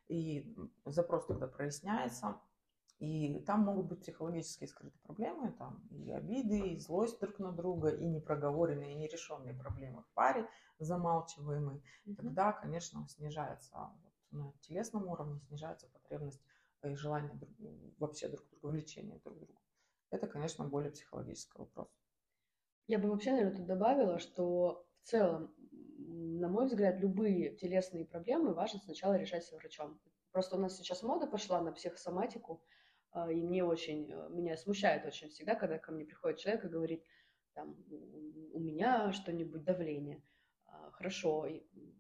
и 0.08 0.54
запрос 0.84 1.26
тогда 1.26 1.46
проясняется, 1.46 2.40
и 3.02 3.40
там 3.40 3.62
могут 3.62 3.86
быть 3.86 4.02
психологические 4.02 4.68
скрытые 4.68 5.00
проблемы, 5.02 5.50
там 5.58 5.82
и 5.90 6.12
обиды, 6.12 6.68
и 6.68 6.78
злость 6.78 7.18
друг 7.18 7.40
на 7.40 7.50
друга, 7.50 7.88
и 7.88 8.06
непроговоренные, 8.06 8.92
и 8.92 8.94
нерешенные 8.94 9.54
проблемы 9.54 10.02
в 10.02 10.14
паре, 10.14 10.48
замалчиваемые. 10.84 11.80
Mm-hmm. 11.80 12.14
Тогда, 12.16 12.52
конечно, 12.52 13.06
снижается 13.08 13.72
вот, 13.74 14.12
на 14.30 14.52
телесном 14.60 15.06
уровне, 15.08 15.40
снижается 15.48 15.88
потребность 15.88 16.40
и 16.84 16.94
желание 16.94 17.32
друг, 17.34 17.50
вообще 17.98 18.28
друг 18.28 18.48
друга, 18.48 18.66
влечение 18.72 19.18
друг 19.18 19.36
к 19.36 19.38
другу. 19.38 19.60
Это, 20.10 20.26
конечно, 20.26 20.64
более 20.64 20.90
психологический 20.90 21.58
вопрос. 21.58 21.88
Я 22.86 22.98
бы 22.98 23.08
вообще, 23.08 23.30
наверное, 23.30 23.56
тут 23.56 23.66
добавила, 23.66 24.18
что 24.18 24.86
в 25.02 25.08
целом, 25.08 25.54
на 25.98 26.48
мой 26.48 26.66
взгляд, 26.66 27.00
любые 27.00 27.56
телесные 27.56 28.04
проблемы 28.04 28.52
важно 28.54 28.80
сначала 28.80 29.14
решать 29.14 29.44
с 29.44 29.52
врачом. 29.52 30.00
Просто 30.32 30.56
у 30.56 30.58
нас 30.58 30.76
сейчас 30.76 31.02
мода 31.02 31.26
пошла 31.26 31.60
на 31.60 31.72
психосоматику, 31.72 32.62
а, 33.10 33.30
и 33.30 33.40
мне 33.42 33.64
очень, 33.64 34.10
э, 34.10 34.28
меня 34.30 34.56
смущает 34.56 35.04
очень 35.06 35.28
всегда, 35.28 35.54
когда 35.54 35.78
ко 35.78 35.92
мне 35.92 36.04
приходит 36.04 36.38
человек 36.38 36.64
и 36.64 36.68
говорит, 36.68 37.04
там, 37.54 37.76
у 38.52 38.58
меня 38.58 39.12
что-нибудь 39.12 39.62
давление. 39.62 40.22
Хорошо, 40.92 41.46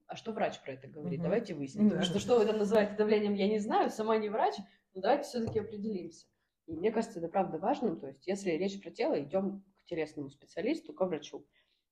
а 0.06 0.16
что 0.16 0.32
врач 0.32 0.60
про 0.62 0.72
это 0.72 0.88
говорит? 0.88 1.20
Угу. 1.20 1.24
Давайте 1.24 1.54
выясним. 1.54 1.88
Потому 1.88 2.04
что 2.04 2.18
что 2.18 2.38
вы 2.38 2.46
там 2.46 2.58
называете 2.58 2.94
давлением, 2.96 3.34
я 3.34 3.48
не 3.48 3.58
знаю, 3.58 3.90
сама 3.90 4.16
не 4.18 4.28
врач, 4.28 4.54
но 4.94 5.00
давайте 5.00 5.24
все-таки 5.24 5.58
определимся. 5.58 6.26
И 6.66 6.76
мне 6.76 6.92
кажется, 6.92 7.18
это 7.18 7.28
правда 7.28 7.58
важно. 7.58 7.96
То 7.96 8.08
есть, 8.08 8.26
если 8.26 8.50
речь 8.50 8.80
про 8.80 8.90
тело, 8.90 9.20
идем 9.20 9.64
к 9.82 9.86
телесному 9.86 10.30
специалисту, 10.30 10.92
к 10.92 11.04
врачу. 11.04 11.46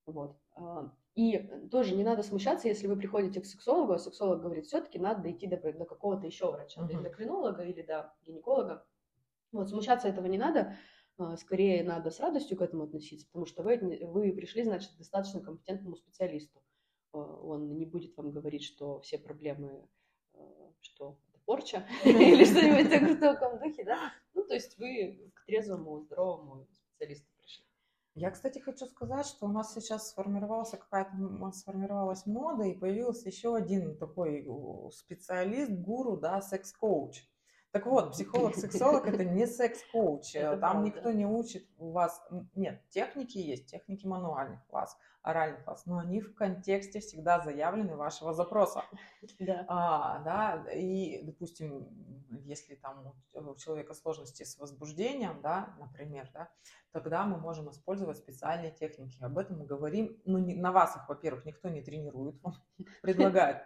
Вот. 0.07 0.37
А, 0.55 0.93
и 1.15 1.39
тоже 1.71 1.95
не 1.95 2.05
надо 2.05 2.23
смущаться, 2.23 2.69
если 2.69 2.87
вы 2.87 2.97
приходите 2.97 3.41
к 3.41 3.47
сексологу, 3.47 3.93
а 3.93 3.99
сексолог 3.99 4.41
говорит, 4.43 4.67
все-таки 4.67 4.99
надо 4.99 5.23
дойти 5.23 5.47
до, 5.47 5.57
до 5.57 5.85
какого-то 5.85 6.27
еще 6.27 6.51
врача, 6.51 6.81
uh-huh. 6.81 6.87
до 6.87 6.95
эндокринолога 6.95 7.63
или 7.63 7.83
до 7.83 8.15
гинеколога. 8.23 8.87
Вот, 9.53 9.69
смущаться 9.69 10.09
этого 10.09 10.27
не 10.27 10.39
надо, 10.39 10.77
а, 11.19 11.37
скорее 11.37 11.83
надо 11.85 12.11
с 12.11 12.21
радостью 12.21 12.57
к 12.57 12.63
этому 12.63 12.85
относиться, 12.85 13.27
потому 13.27 13.47
что 13.47 13.63
вы, 13.63 13.79
вы 14.03 14.33
пришли, 14.33 14.63
значит, 14.63 14.93
к 14.93 14.99
достаточно 14.99 15.41
компетентному 15.41 15.97
специалисту. 15.97 16.63
А, 17.13 17.19
он 17.19 17.77
не 17.77 17.87
будет 17.87 18.17
вам 18.17 18.31
говорить, 18.31 18.65
что 18.65 19.01
все 19.01 19.19
проблемы, 19.19 19.89
а, 20.35 20.73
что 20.81 21.19
это 21.29 21.39
порча 21.45 21.87
или 22.05 22.45
что-нибудь 22.45 23.17
в 23.17 23.21
таком 23.21 23.59
духе, 23.59 23.85
да? 23.85 24.13
Ну, 24.35 24.45
то 24.45 24.55
есть 24.55 24.79
вы 24.79 25.31
к 25.35 25.45
трезвому, 25.47 26.01
здоровому 26.01 26.67
специалисту 26.73 27.27
пришли. 27.37 27.65
Я, 28.15 28.31
кстати, 28.31 28.59
хочу 28.59 28.87
сказать, 28.87 29.27
что 29.27 29.47
у 29.47 29.53
нас 29.53 29.73
сейчас 29.73 30.11
сформировалась 30.11 30.71
какая-то 30.71 31.53
сформировалась 31.53 32.27
мода 32.27 32.65
и 32.65 32.77
появился 32.77 33.29
еще 33.29 33.55
один 33.55 33.97
такой 33.97 34.47
специалист, 34.93 35.71
гуру, 35.71 36.17
да, 36.17 36.41
секс-коуч. 36.41 37.23
Так 37.73 37.87
вот, 37.87 38.13
психолог-сексолог 38.13 39.07
это 39.07 39.25
не 39.25 39.47
секс-коуч. 39.47 40.33
Там 40.61 40.83
никто 40.85 41.13
не 41.13 41.27
учит 41.27 41.69
у 41.79 41.93
вас... 41.93 42.21
Нет, 42.55 42.83
техники 42.91 43.39
есть, 43.39 43.67
техники 43.67 44.07
мануальных 44.07 44.67
класс, 44.67 44.99
оральный 45.23 45.63
класс, 45.63 45.87
но 45.87 45.99
они 45.99 46.21
в 46.21 46.35
контексте 46.35 46.99
всегда 46.99 47.41
заявлены 47.41 47.97
вашего 47.97 48.33
запроса. 48.35 48.83
Да. 49.39 49.65
А, 49.69 50.19
да, 50.21 50.73
и, 50.73 51.23
допустим, 51.23 51.89
если 52.45 52.75
там 52.75 53.15
у 53.35 53.55
человека 53.55 53.95
сложности 53.95 54.43
с 54.43 54.59
возбуждением, 54.59 55.41
да, 55.41 55.77
например, 55.79 56.29
да, 56.33 56.49
тогда 56.93 57.25
мы 57.25 57.39
можем 57.39 57.71
использовать 57.71 58.19
специальные 58.19 58.73
техники. 58.73 59.17
Об 59.21 59.39
этом 59.39 59.59
мы 59.59 59.67
говорим. 59.67 60.21
Ну, 60.25 60.39
не, 60.39 60.55
на 60.55 60.73
вас 60.73 60.97
их, 60.97 61.09
во-первых, 61.09 61.45
никто 61.45 61.69
не 61.69 61.83
тренирует, 61.83 62.41
вам 62.43 62.55
предлагает 63.03 63.63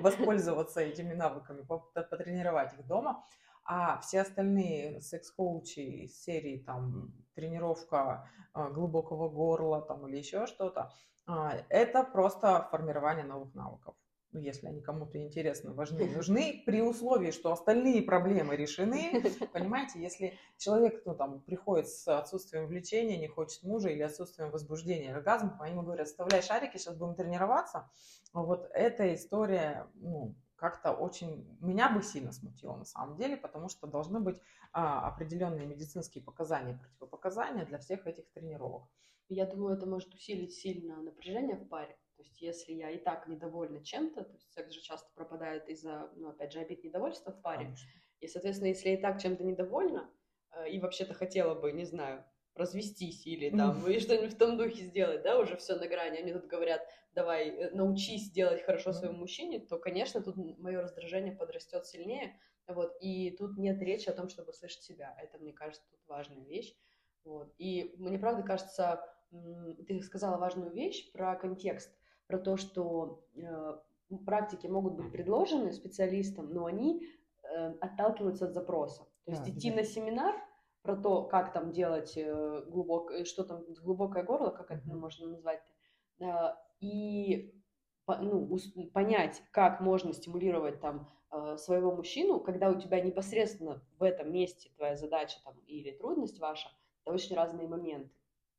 воспользоваться 0.00 0.80
этими 0.80 1.14
навыками, 1.14 1.66
потренировать 1.94 2.74
их 2.74 2.86
дома. 2.86 3.24
А 3.66 3.98
все 4.00 4.20
остальные 4.20 5.00
секс-коучи 5.00 5.80
из 6.04 6.22
серии 6.22 6.58
там 6.58 7.12
тренировка 7.34 8.30
а, 8.52 8.70
глубокого 8.70 9.28
горла 9.28 9.82
там 9.82 10.06
или 10.08 10.18
еще 10.18 10.46
что-то, 10.46 10.92
а, 11.26 11.54
это 11.68 12.04
просто 12.04 12.68
формирование 12.70 13.24
новых 13.24 13.54
навыков 13.54 13.96
ну, 14.36 14.42
если 14.42 14.66
они 14.66 14.82
кому-то 14.82 15.18
интересны, 15.18 15.72
важны, 15.72 16.04
нужны, 16.14 16.62
при 16.66 16.82
условии, 16.82 17.30
что 17.30 17.52
остальные 17.52 18.02
проблемы 18.02 18.54
решены. 18.54 19.22
Понимаете, 19.52 20.00
если 20.00 20.34
человек, 20.58 21.02
ну, 21.06 21.14
там, 21.14 21.40
приходит 21.40 21.88
с 21.88 22.06
отсутствием 22.06 22.66
влечения, 22.66 23.16
не 23.16 23.28
хочет 23.28 23.62
мужа 23.62 23.88
или 23.88 24.02
отсутствием 24.02 24.50
возбуждения, 24.50 25.14
оргазм, 25.14 25.56
они 25.60 25.72
ему 25.72 25.82
говорят, 25.82 26.08
вставляй 26.08 26.42
шарики, 26.42 26.76
сейчас 26.76 26.96
будем 26.96 27.14
тренироваться. 27.14 27.90
Вот 28.32 28.68
эта 28.74 29.14
история, 29.14 29.86
ну, 29.94 30.34
как-то 30.56 30.92
очень 30.92 31.46
меня 31.60 31.90
бы 31.90 32.02
сильно 32.02 32.32
смутила 32.32 32.76
на 32.76 32.84
самом 32.84 33.16
деле, 33.16 33.36
потому 33.36 33.68
что 33.68 33.86
должны 33.86 34.20
быть 34.20 34.40
а, 34.72 35.06
определенные 35.08 35.66
медицинские 35.66 36.24
показания, 36.24 36.78
противопоказания 36.78 37.64
для 37.64 37.78
всех 37.78 38.06
этих 38.06 38.30
тренировок. 38.32 38.88
Я 39.28 39.46
думаю, 39.46 39.76
это 39.76 39.86
может 39.86 40.12
усилить 40.14 40.54
сильно 40.54 40.96
напряжение 41.02 41.56
в 41.56 41.68
паре. 41.68 41.98
То 42.16 42.22
есть 42.22 42.40
если 42.40 42.72
я 42.72 42.90
и 42.90 42.98
так 42.98 43.28
недовольна 43.28 43.84
чем-то, 43.84 44.24
то 44.24 44.32
есть 44.32 44.52
секс 44.52 44.72
же 44.72 44.80
часто 44.80 45.10
пропадает 45.14 45.68
из-за, 45.68 46.10
ну, 46.16 46.30
опять 46.30 46.52
же, 46.52 46.60
обид 46.60 46.82
недовольства 46.82 47.32
в 47.32 47.42
паре. 47.42 47.64
Конечно. 47.64 47.88
И, 48.20 48.28
соответственно, 48.28 48.68
если 48.68 48.88
я 48.90 48.94
и 48.94 49.00
так 49.00 49.20
чем-то 49.20 49.44
недовольна, 49.44 50.10
э, 50.52 50.70
и 50.70 50.80
вообще-то 50.80 51.12
хотела 51.12 51.54
бы, 51.54 51.72
не 51.72 51.84
знаю, 51.84 52.24
развестись 52.54 53.26
или 53.26 53.50
там 53.50 53.86
и 53.86 53.98
что-нибудь 53.98 54.32
в 54.32 54.38
том 54.38 54.56
духе 54.56 54.84
сделать, 54.84 55.22
да, 55.22 55.38
уже 55.38 55.56
все 55.56 55.76
на 55.76 55.86
грани, 55.86 56.16
они 56.16 56.32
тут 56.32 56.46
говорят, 56.46 56.80
давай, 57.16 57.48
э, 57.48 57.70
научись 57.70 58.30
делать 58.30 58.62
хорошо 58.62 58.92
своему 58.92 59.18
мужчине, 59.18 59.58
то, 59.58 59.78
конечно, 59.78 60.22
тут 60.22 60.36
мое 60.36 60.82
раздражение 60.82 61.34
подрастет 61.34 61.86
сильнее, 61.86 62.38
вот, 62.68 62.96
и 63.00 63.30
тут 63.36 63.58
нет 63.58 63.80
речи 63.80 64.08
о 64.08 64.12
том, 64.12 64.28
чтобы 64.28 64.52
слышать 64.52 64.82
себя, 64.82 65.16
это, 65.20 65.38
мне 65.38 65.52
кажется, 65.52 65.88
тут 65.90 66.00
важная 66.06 66.44
вещь, 66.44 66.76
вот, 67.24 67.52
и 67.58 67.94
мне, 67.98 68.18
правда, 68.18 68.42
кажется, 68.42 69.02
ты 69.88 70.00
сказала 70.02 70.36
важную 70.36 70.70
вещь 70.72 71.10
про 71.12 71.34
контекст, 71.34 71.90
про 72.28 72.38
то, 72.38 72.56
что 72.56 73.24
э, 73.34 73.78
практики 74.24 74.66
могут 74.66 74.94
быть 74.94 75.10
предложены 75.10 75.72
специалистам, 75.72 76.52
но 76.52 76.66
они 76.66 77.04
э, 77.42 77.72
отталкиваются 77.80 78.46
от 78.46 78.54
запроса. 78.54 79.04
То 79.24 79.32
есть 79.32 79.44
да, 79.44 79.50
идти 79.50 79.70
да. 79.70 79.76
на 79.76 79.84
семинар 79.84 80.34
про 80.82 80.96
то, 80.96 81.24
как 81.24 81.52
там 81.52 81.72
делать 81.72 82.16
э, 82.16 82.62
глубокое, 82.68 83.24
что 83.24 83.44
там 83.44 83.64
глубокое 83.82 84.22
горло, 84.22 84.50
как 84.50 84.70
это 84.70 84.94
можно 84.94 85.28
назвать, 85.28 85.60
э, 85.60 85.75
и 86.80 87.52
ну, 88.06 88.58
понять, 88.92 89.42
как 89.50 89.80
можно 89.80 90.12
стимулировать 90.12 90.80
там 90.80 91.08
э, 91.32 91.56
своего 91.58 91.92
мужчину, 91.94 92.40
когда 92.40 92.70
у 92.70 92.80
тебя 92.80 93.00
непосредственно 93.00 93.82
в 93.98 94.02
этом 94.02 94.32
месте 94.32 94.70
твоя 94.76 94.96
задача 94.96 95.38
там 95.44 95.58
или 95.66 95.90
трудность 95.90 96.38
ваша, 96.38 96.68
это 97.02 97.14
очень 97.14 97.34
разные 97.34 97.68
моменты. 97.68 98.10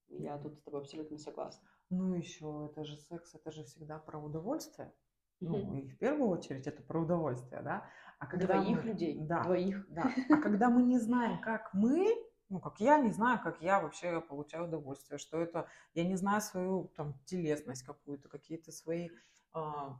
Я 0.09 0.37
тут 0.37 0.57
с 0.57 0.61
тобой 0.61 0.81
абсолютно 0.81 1.17
согласна. 1.17 1.67
Ну, 1.89 2.13
еще 2.15 2.69
это 2.69 2.83
же 2.83 2.97
секс, 2.97 3.33
это 3.35 3.51
же 3.51 3.63
всегда 3.63 3.99
про 3.99 4.19
удовольствие. 4.19 4.93
Ну, 5.39 5.75
и 5.75 5.87
в 5.87 5.97
первую 5.97 6.29
очередь 6.29 6.67
это 6.67 6.81
про 6.81 7.01
удовольствие, 7.01 7.61
да. 7.61 7.85
А 8.19 8.25
когда 8.25 8.59
Двоих 8.59 8.83
мы... 8.83 8.89
людей. 8.89 9.19
Да. 9.19 9.43
Двоих. 9.43 9.85
Да. 9.89 10.11
А 10.29 10.37
когда 10.41 10.69
мы 10.69 10.81
не 10.81 10.97
знаем, 10.97 11.39
как 11.41 11.73
мы, 11.73 12.07
ну, 12.49 12.59
как 12.59 12.79
я 12.79 12.97
не 12.97 13.11
знаю, 13.11 13.39
как 13.43 13.61
я 13.61 13.79
вообще 13.79 14.21
получаю 14.21 14.65
удовольствие, 14.65 15.17
что 15.17 15.39
это, 15.39 15.67
я 15.93 16.05
не 16.05 16.15
знаю 16.15 16.41
свою 16.41 16.91
там 16.95 17.19
телесность 17.25 17.83
какую-то, 17.83 18.29
какие-то 18.29 18.71
свои 18.71 19.09
а, 19.53 19.97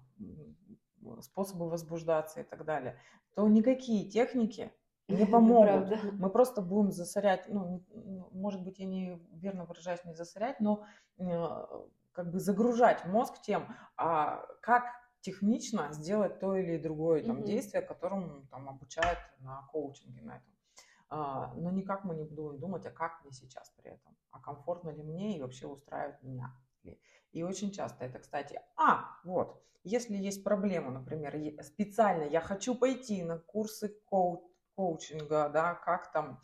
способы 1.22 1.70
возбуждаться 1.70 2.42
и 2.42 2.44
так 2.44 2.66
далее, 2.66 3.00
то 3.36 3.48
никакие 3.48 4.10
техники 4.10 4.72
не 5.08 5.26
помогут. 5.32 6.14
Мы 6.14 6.30
просто 6.30 6.62
будем 6.62 6.92
засорять, 6.92 7.48
ну, 7.50 7.84
может 8.32 8.64
быть, 8.64 8.80
я 8.80 8.86
не 8.86 9.22
верно 9.32 9.66
выражаюсь, 9.66 10.04
не 10.06 10.14
засорять, 10.14 10.60
но 10.60 10.86
э, 11.18 11.66
как 12.14 12.32
бы 12.32 12.40
загружать 12.40 13.06
мозг 13.06 13.42
тем, 13.42 13.68
а 13.96 14.46
как 14.62 14.86
технично 15.22 15.92
сделать 15.92 16.40
то 16.40 16.56
или 16.56 16.78
другое 16.78 17.24
там, 17.24 17.38
mm-hmm. 17.38 17.46
действие, 17.46 17.82
которому 17.82 18.46
там 18.48 18.70
обучают 18.70 19.20
на 19.40 19.68
коучинге 19.72 20.22
на 20.22 20.38
этом. 20.38 20.57
А, 21.10 21.54
но 21.56 21.72
никак 21.72 22.04
мы 22.04 22.16
не 22.16 22.24
будем 22.24 22.60
думать, 22.60 22.86
а 22.86 22.92
как 22.92 23.24
мне 23.24 23.32
сейчас 23.32 23.70
при 23.78 23.92
этом, 23.92 24.16
а 24.32 24.40
комфортно 24.40 24.90
ли 24.90 25.04
мне 25.04 25.38
и 25.38 25.42
вообще 25.42 25.68
устраивает 25.68 26.22
меня. 26.24 26.54
И 27.32 27.44
очень 27.44 27.72
часто 27.72 28.06
это, 28.06 28.20
кстати, 28.20 28.60
а, 28.78 29.06
вот, 29.24 29.62
если 29.84 30.16
есть 30.16 30.44
проблема, 30.44 30.92
например, 30.92 31.36
специально 31.64 32.24
я 32.24 32.42
хочу 32.42 32.76
пойти 32.76 33.24
на 33.24 33.38
курсы 33.38 33.90
коуч 34.06 34.42
коучинга, 34.78 35.50
да, 35.50 35.74
как 35.74 36.12
там 36.12 36.40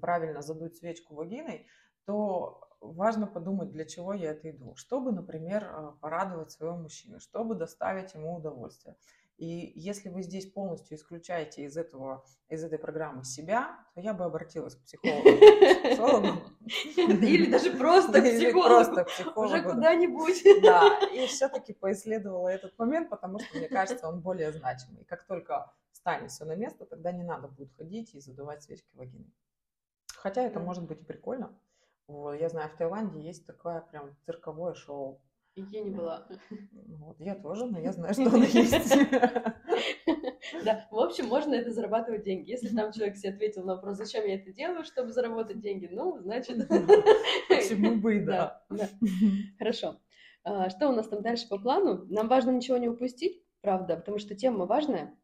правильно 0.00 0.40
задуть 0.40 0.76
свечку 0.76 1.14
вагиной, 1.14 1.66
то 2.06 2.66
важно 2.80 3.26
подумать, 3.26 3.70
для 3.70 3.84
чего 3.84 4.14
я 4.14 4.30
это 4.30 4.50
иду. 4.50 4.74
Чтобы, 4.74 5.12
например, 5.12 5.64
а, 5.64 5.92
порадовать 6.00 6.50
своего 6.50 6.76
мужчину, 6.76 7.20
чтобы 7.20 7.54
доставить 7.54 8.14
ему 8.14 8.36
удовольствие. 8.36 8.96
И 9.38 9.72
если 9.76 10.08
вы 10.08 10.22
здесь 10.22 10.50
полностью 10.50 10.96
исключаете 10.96 11.62
из, 11.62 11.76
этого, 11.76 12.24
из 12.48 12.64
этой 12.64 12.76
программы 12.76 13.24
себя, 13.24 13.78
то 13.94 14.00
я 14.00 14.12
бы 14.12 14.24
обратилась 14.24 14.74
к 14.74 14.82
психологу. 14.82 15.28
Или 16.96 17.48
даже 17.48 17.70
просто 17.70 18.20
к 18.20 18.24
психологу. 18.24 19.40
Уже 19.40 19.62
куда-нибудь. 19.62 20.42
Да, 20.62 21.08
и 21.12 21.26
все-таки 21.28 21.72
поисследовала 21.72 22.48
этот 22.48 22.76
момент, 22.78 23.10
потому 23.10 23.38
что, 23.38 23.56
мне 23.56 23.68
кажется, 23.68 24.08
он 24.08 24.20
более 24.20 24.52
значимый. 24.52 25.04
Как 25.04 25.24
только 25.24 25.72
станет 25.92 26.32
все 26.32 26.44
на 26.44 26.56
место, 26.56 26.84
тогда 26.84 27.12
не 27.12 27.22
надо 27.22 27.46
будет 27.46 27.72
ходить 27.76 28.14
и 28.14 28.20
задувать 28.20 28.64
свечки 28.64 28.90
вагины. 28.96 29.30
Хотя 30.16 30.42
это 30.42 30.58
может 30.58 30.84
быть 30.84 31.00
и 31.02 31.04
прикольно. 31.04 31.56
Вот, 32.08 32.34
я 32.34 32.48
знаю, 32.48 32.70
в 32.70 32.76
Таиланде 32.76 33.20
есть 33.20 33.46
такое 33.46 33.82
прям 33.82 34.16
цирковое 34.24 34.74
шоу. 34.74 35.22
Я 35.70 35.82
не 35.82 35.90
была. 35.90 36.26
Вот, 36.86 37.20
я 37.20 37.34
тоже, 37.34 37.66
но 37.66 37.78
я 37.78 37.92
знаю, 37.92 38.14
что 38.14 38.26
оно 38.26 38.44
есть. 38.44 38.98
Да, 40.64 40.86
в 40.90 40.98
общем, 40.98 41.26
можно 41.26 41.54
это 41.54 41.70
зарабатывать 41.70 42.22
деньги. 42.22 42.50
Если 42.50 42.74
там 42.74 42.92
человек 42.92 43.16
себе 43.16 43.30
ответил 43.30 43.64
на 43.64 43.74
вопрос, 43.74 43.96
зачем 43.96 44.26
я 44.26 44.36
это 44.36 44.52
делаю, 44.52 44.84
чтобы 44.84 45.12
заработать 45.12 45.60
деньги, 45.60 45.88
ну, 45.90 46.18
значит... 46.20 46.68
Почему 47.48 47.96
бы 47.96 48.16
и 48.16 48.20
да. 48.24 48.62
Хорошо. 49.58 50.00
А, 50.44 50.70
что 50.70 50.88
у 50.88 50.92
нас 50.92 51.08
там 51.08 51.22
дальше 51.22 51.48
по 51.48 51.58
плану? 51.58 52.06
Нам 52.08 52.28
важно 52.28 52.50
ничего 52.50 52.78
не 52.78 52.88
упустить, 52.88 53.42
правда, 53.60 53.96
потому 53.96 54.18
что 54.18 54.34
тема 54.34 54.66
важная. 54.66 55.14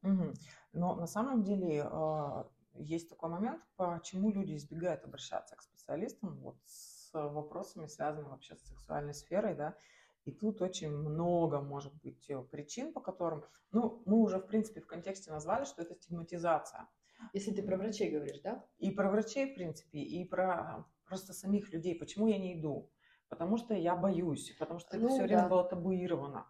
Но 0.73 0.97
на 0.97 1.07
самом 1.07 1.43
деле 1.43 1.85
а, 1.85 2.49
есть 2.75 3.09
такой 3.09 3.31
момент, 3.31 3.63
почему 3.77 4.31
люди 4.31 4.57
избегают 4.57 5.05
обращаться 5.05 5.57
к 5.57 5.63
специалистам 5.63 6.39
вот 6.41 6.57
с 6.67 7.13
вопросами, 7.13 7.87
связанными 7.87 8.31
вообще 8.31 8.57
с 8.57 8.67
сексуальной 8.67 9.15
сферой, 9.15 9.55
да, 9.55 9.77
и 10.25 10.33
тут 10.33 10.63
очень 10.63 10.91
много 10.91 11.61
может 11.61 11.95
быть 12.03 12.29
э, 12.31 12.43
причин, 12.43 12.93
по 12.93 13.01
которым, 13.01 13.45
ну, 13.73 14.03
мы 14.07 14.19
уже, 14.21 14.39
в 14.39 14.47
принципе, 14.47 14.81
в 14.81 14.87
контексте 14.87 15.31
назвали, 15.31 15.65
что 15.65 15.83
это 15.83 15.95
стигматизация. 15.95 16.89
Если 17.33 17.53
ты 17.53 17.63
про 17.63 17.77
врачей 17.77 18.11
говоришь, 18.11 18.41
да? 18.41 18.65
И 18.79 18.91
про 18.91 19.11
врачей, 19.11 19.53
в 19.53 19.55
принципе, 19.55 19.99
и 19.99 20.25
про 20.25 20.87
просто 21.07 21.33
самих 21.33 21.73
людей. 21.73 21.95
Почему 21.95 22.27
я 22.27 22.39
не 22.39 22.59
иду? 22.59 22.91
Потому 23.29 23.57
что 23.57 23.75
я 23.75 23.97
боюсь, 23.97 24.55
потому 24.59 24.79
что 24.79 24.97
ну, 24.97 25.07
это 25.07 25.09
все 25.09 25.19
да. 25.21 25.27
время 25.27 25.49
было 25.49 25.65
табуировано. 25.65 26.47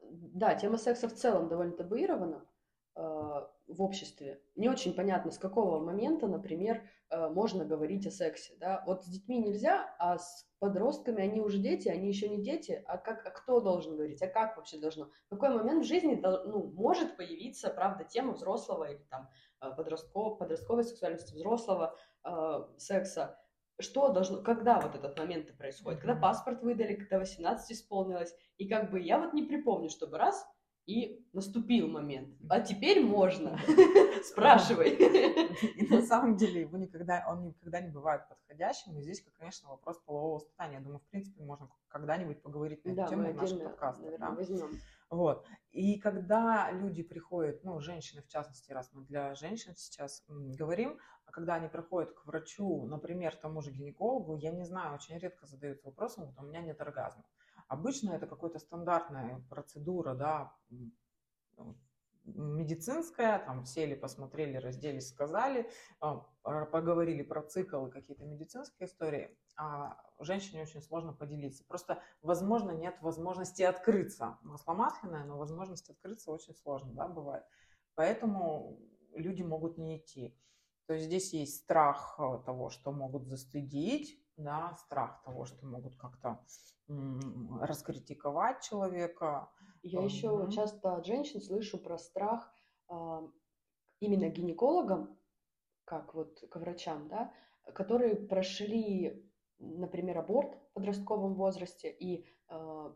Да, 0.00 0.54
тема 0.54 0.78
секса 0.78 1.08
в 1.08 1.14
целом 1.14 1.48
довольно 1.48 1.76
табуирована. 1.76 2.46
Э, 2.98 3.46
в 3.68 3.82
обществе. 3.82 4.40
Не 4.56 4.68
очень 4.68 4.94
понятно, 4.94 5.30
с 5.30 5.38
какого 5.38 5.78
момента, 5.78 6.26
например, 6.26 6.82
можно 7.10 7.64
говорить 7.64 8.06
о 8.06 8.10
сексе. 8.10 8.54
Да? 8.58 8.82
Вот 8.86 9.04
с 9.04 9.08
детьми 9.08 9.38
нельзя, 9.38 9.94
а 9.98 10.18
с 10.18 10.46
подростками 10.58 11.22
они 11.22 11.40
уже 11.40 11.58
дети, 11.58 11.88
они 11.88 12.08
еще 12.08 12.28
не 12.28 12.42
дети. 12.42 12.82
А, 12.86 12.98
как, 12.98 13.24
а 13.26 13.30
кто 13.30 13.60
должен 13.60 13.96
говорить? 13.96 14.22
А 14.22 14.26
как 14.26 14.56
вообще 14.56 14.78
должно? 14.78 15.06
В 15.26 15.30
какой 15.30 15.50
момент 15.50 15.84
в 15.84 15.88
жизни 15.88 16.20
ну, 16.22 16.72
может 16.74 17.16
появиться, 17.16 17.70
правда, 17.70 18.04
тема 18.04 18.32
взрослого 18.32 18.90
или 18.90 19.02
там 19.10 19.28
э, 19.60 19.70
подростковой, 19.74 20.36
подростковой 20.36 20.84
сексуальности, 20.84 21.34
взрослого 21.34 21.96
э, 22.24 22.64
секса? 22.76 23.38
Что 23.80 24.08
должно, 24.08 24.42
когда 24.42 24.80
вот 24.80 24.96
этот 24.96 25.16
момент 25.18 25.56
происходит? 25.56 26.00
Когда 26.00 26.16
паспорт 26.16 26.62
выдали, 26.62 26.96
когда 26.96 27.18
18 27.20 27.70
исполнилось? 27.70 28.34
И 28.56 28.68
как 28.68 28.90
бы 28.90 29.00
я 29.00 29.18
вот 29.20 29.32
не 29.32 29.44
припомню, 29.44 29.88
чтобы 29.88 30.18
раз 30.18 30.44
и 30.88 31.22
наступил 31.34 31.86
момент. 31.86 32.34
А 32.48 32.60
теперь 32.60 33.04
можно. 33.04 33.60
Спрашивай. 34.24 34.94
И 35.76 35.86
на 35.86 36.00
самом 36.00 36.36
деле 36.36 36.62
его 36.62 36.78
никогда, 36.78 37.26
он 37.28 37.44
никогда 37.44 37.82
не 37.82 37.90
бывает 37.90 38.26
подходящим. 38.26 38.96
И 38.96 39.02
здесь, 39.02 39.22
конечно, 39.38 39.68
вопрос 39.68 39.98
полового 39.98 40.36
воспитания. 40.36 40.76
Я 40.76 40.80
думаю, 40.80 41.00
в 41.00 41.10
принципе, 41.10 41.42
можно 41.42 41.68
когда-нибудь 41.88 42.40
поговорить 42.40 42.82
на 42.86 42.88
эту 42.88 42.96
Да, 42.96 43.06
тему 43.06 43.30
в 43.30 43.36
нашем 43.36 43.60
подкасте. 43.60 44.02
наверное, 44.04 44.30
да. 44.30 44.34
возьмем. 44.34 44.70
Вот. 45.10 45.46
И 45.72 45.98
когда 45.98 46.70
люди 46.70 47.02
приходят, 47.02 47.62
ну, 47.64 47.78
женщины 47.80 48.22
в 48.22 48.28
частности, 48.28 48.72
раз 48.72 48.90
мы 48.94 49.04
для 49.04 49.34
женщин 49.34 49.74
сейчас 49.76 50.24
говорим, 50.26 50.98
а 51.26 51.32
когда 51.32 51.56
они 51.56 51.68
приходят 51.68 52.12
к 52.14 52.24
врачу, 52.24 52.86
например, 52.86 53.36
тому 53.36 53.60
же 53.60 53.72
гинекологу, 53.72 54.36
я 54.36 54.52
не 54.52 54.64
знаю, 54.64 54.94
очень 54.94 55.18
редко 55.18 55.46
задаются 55.46 55.84
вопросом, 55.84 56.24
вот 56.24 56.42
у 56.42 56.48
меня 56.48 56.62
нет 56.62 56.80
оргазма. 56.80 57.24
Обычно 57.68 58.12
это 58.12 58.26
какая-то 58.26 58.58
стандартная 58.58 59.44
процедура, 59.50 60.14
да, 60.14 60.56
ну, 60.70 61.76
медицинская, 62.24 63.38
там 63.38 63.64
сели, 63.64 63.94
посмотрели, 63.94 64.56
разделись, 64.56 65.08
сказали, 65.08 65.70
а, 66.00 66.26
поговорили 66.42 67.22
про 67.22 67.42
цикл 67.42 67.86
и 67.86 67.90
какие-то 67.90 68.24
медицинские 68.24 68.86
истории, 68.88 69.36
а 69.56 69.98
женщине 70.20 70.62
очень 70.62 70.82
сложно 70.82 71.12
поделиться. 71.12 71.64
Просто, 71.64 72.02
возможно, 72.22 72.70
нет 72.72 72.96
возможности 73.00 73.62
открыться. 73.62 74.38
Масло 74.42 74.74
масляное, 74.74 75.24
но 75.24 75.38
возможность 75.38 75.90
открыться 75.90 76.30
очень 76.30 76.54
сложно, 76.54 76.92
да, 76.92 77.08
бывает. 77.08 77.44
Поэтому 77.94 78.78
люди 79.14 79.42
могут 79.42 79.78
не 79.78 79.98
идти. 79.98 80.36
То 80.86 80.94
есть 80.94 81.06
здесь 81.06 81.32
есть 81.34 81.56
страх 81.56 82.16
э, 82.18 82.42
того, 82.46 82.70
что 82.70 82.92
могут 82.92 83.26
застыдить, 83.26 84.18
да, 84.38 84.74
страх 84.76 85.22
того, 85.24 85.44
что 85.44 85.66
могут 85.66 85.96
как-то 85.96 86.40
раскритиковать 87.60 88.62
человека. 88.62 89.50
Я 89.82 90.02
еще 90.02 90.28
Мгм. 90.28 90.50
часто 90.50 90.96
от 90.96 91.06
женщин 91.06 91.40
слышу 91.42 91.78
про 91.78 91.98
страх 91.98 92.52
а, 92.88 93.28
именно 94.00 94.28
гинекологам, 94.28 95.18
как 95.84 96.14
вот 96.14 96.40
к 96.50 96.56
врачам, 96.56 97.08
да, 97.08 97.32
которые 97.74 98.16
прошли, 98.16 99.28
например, 99.58 100.18
аборт 100.18 100.54
в 100.54 100.72
подростковом 100.72 101.34
возрасте 101.34 101.90
и 101.90 102.26
а, 102.48 102.94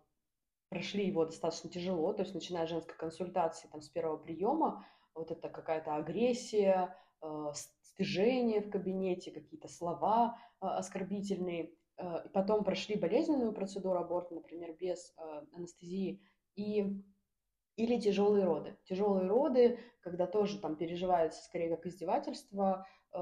прошли 0.68 1.06
его 1.06 1.26
достаточно 1.26 1.68
тяжело, 1.68 2.12
то 2.14 2.22
есть 2.22 2.34
начиная 2.34 2.66
с 2.66 2.70
женской 2.70 2.96
консультации 2.96 3.68
там, 3.68 3.82
с 3.82 3.90
первого 3.90 4.16
приема, 4.16 4.86
вот 5.14 5.30
это 5.30 5.50
какая-то 5.50 5.96
агрессия, 5.96 6.96
а, 7.20 7.52
стыжение 7.94 8.60
в 8.60 8.70
кабинете, 8.70 9.30
какие-то 9.30 9.68
слова 9.68 10.38
а, 10.60 10.78
оскорбительные, 10.78 11.74
а, 11.96 12.22
и 12.26 12.28
потом 12.28 12.64
прошли 12.64 12.96
болезненную 12.96 13.52
процедуру 13.52 13.98
аборта, 13.98 14.34
например, 14.34 14.74
без 14.78 15.12
а, 15.16 15.44
анестезии, 15.52 16.20
и 16.56 17.02
или 17.76 17.98
тяжелые 17.98 18.44
роды. 18.44 18.76
Тяжелые 18.84 19.26
роды, 19.28 19.78
когда 20.00 20.26
тоже 20.26 20.58
там 20.58 20.76
переживается 20.76 21.42
скорее 21.42 21.74
как 21.74 21.86
издевательство, 21.86 22.86
э, 23.14 23.18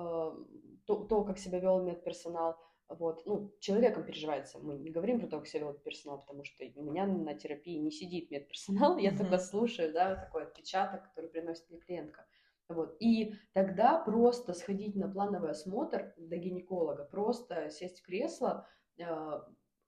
то, 0.86 1.04
то, 1.04 1.24
как 1.24 1.38
себя 1.38 1.60
вел 1.60 1.80
медперсонал, 1.82 2.56
вот, 2.88 3.24
ну, 3.26 3.52
человеком 3.60 4.04
переживается. 4.04 4.58
Мы 4.58 4.76
не 4.76 4.90
говорим 4.90 5.20
про 5.20 5.28
то, 5.28 5.38
как 5.38 5.46
себя 5.46 5.60
вел 5.60 5.74
персонал, 5.74 6.18
потому 6.22 6.42
что 6.42 6.64
у 6.74 6.82
меня 6.82 7.06
на 7.06 7.34
терапии 7.34 7.78
не 7.78 7.92
сидит 7.92 8.32
медперсонал, 8.32 8.98
я 8.98 9.10
только 9.12 9.36
Мгм. 9.36 9.38
слушаю, 9.38 9.92
да, 9.92 10.16
такой 10.16 10.42
отпечаток, 10.42 11.04
который 11.04 11.30
приносит 11.30 11.70
мне 11.70 11.78
клиентка. 11.78 12.26
Вот. 12.70 12.96
И 13.00 13.34
тогда 13.52 13.98
просто 13.98 14.54
сходить 14.54 14.94
на 14.94 15.10
плановый 15.10 15.50
осмотр 15.50 16.14
до 16.16 16.36
гинеколога, 16.36 17.04
просто 17.04 17.68
сесть 17.68 18.00
в 18.00 18.06
кресло, 18.06 18.66
э, 18.96 19.40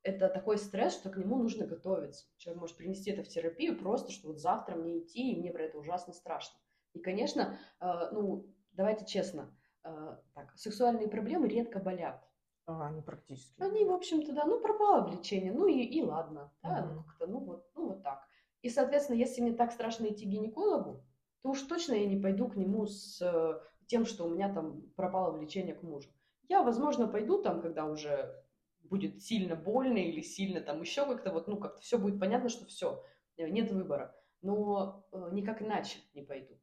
это 0.03 0.29
такой 0.29 0.59
стресс, 0.59 0.95
что 0.95 1.09
к 1.11 1.17
нему 1.17 1.37
нужно 1.37 1.65
готовиться. 1.65 2.27
Человек 2.39 2.61
может 2.61 2.77
принести 2.77 3.13
это 3.13 3.23
в 3.23 3.29
терапию 3.29 3.79
просто, 3.79 4.11
что 4.11 4.29
вот 4.29 4.41
завтра 4.41 4.75
мне 4.75 4.99
идти, 4.99 5.33
и 5.33 5.39
мне 5.39 5.53
про 5.53 5.63
это 5.63 5.79
ужасно 5.79 6.13
страшно. 6.13 6.59
И, 6.93 6.99
конечно, 6.99 7.57
э, 7.81 7.87
ну, 8.11 8.53
давайте 8.73 9.07
честно, 9.07 9.57
э, 9.85 10.17
так, 10.35 10.53
сексуальные 10.57 11.09
проблемы 11.09 11.49
редко 11.49 11.79
болят. 11.79 12.29
А, 12.67 12.89
Они 12.89 13.01
практически. 13.01 13.63
Они, 13.63 13.85
в 13.85 13.93
общем-то, 13.93 14.33
да, 14.33 14.45
ну, 14.45 14.61
пропало 14.61 15.07
влечение, 15.07 15.53
ну 15.53 15.67
и, 15.69 15.83
и 15.83 16.03
ладно, 16.03 16.53
да, 16.65 16.85
ну, 16.85 16.95
Мгм. 16.95 17.05
как-то, 17.05 17.27
ну 17.29 17.39
вот, 17.39 17.71
ну 17.77 17.89
вот 17.91 18.03
так. 18.03 18.27
И, 18.63 18.71
соответственно, 18.71 19.17
если 19.17 19.41
мне 19.41 19.53
так 19.53 19.71
страшно 19.71 20.07
идти 20.07 20.27
к 20.27 20.29
гинекологу, 20.29 21.05
то 21.43 21.51
уж 21.51 21.63
точно 21.63 21.95
я 21.95 22.07
не 22.07 22.21
пойду 22.21 22.49
к 22.49 22.57
нему 22.57 22.87
с 22.87 23.21
э, 23.21 23.61
тем, 23.87 24.05
что 24.05 24.25
у 24.25 24.31
меня 24.31 24.53
там 24.53 24.83
пропало 24.97 25.33
влечение 25.33 25.75
к 25.75 25.83
мужу. 25.83 26.09
Я, 26.49 26.63
возможно, 26.63 27.09
пойду 27.09 27.43
там, 27.43 27.61
когда 27.61 27.85
уже 27.87 28.35
будет 28.83 29.23
сильно 29.23 29.57
больно 29.57 29.99
или 29.99 30.21
сильно 30.21 30.61
там 30.61 30.81
еще 30.81 31.07
как-то 31.07 31.33
вот, 31.33 31.49
ну, 31.49 31.57
как-то 31.57 31.81
все 31.81 31.99
будет 31.99 32.21
понятно, 32.21 32.49
что 32.49 32.67
все, 32.67 33.05
нет 33.37 33.73
выбора. 33.73 34.15
Но 34.41 35.07
э, 35.13 35.31
никак 35.33 35.63
иначе 35.63 35.99
не 36.15 36.23
пойду. 36.23 36.59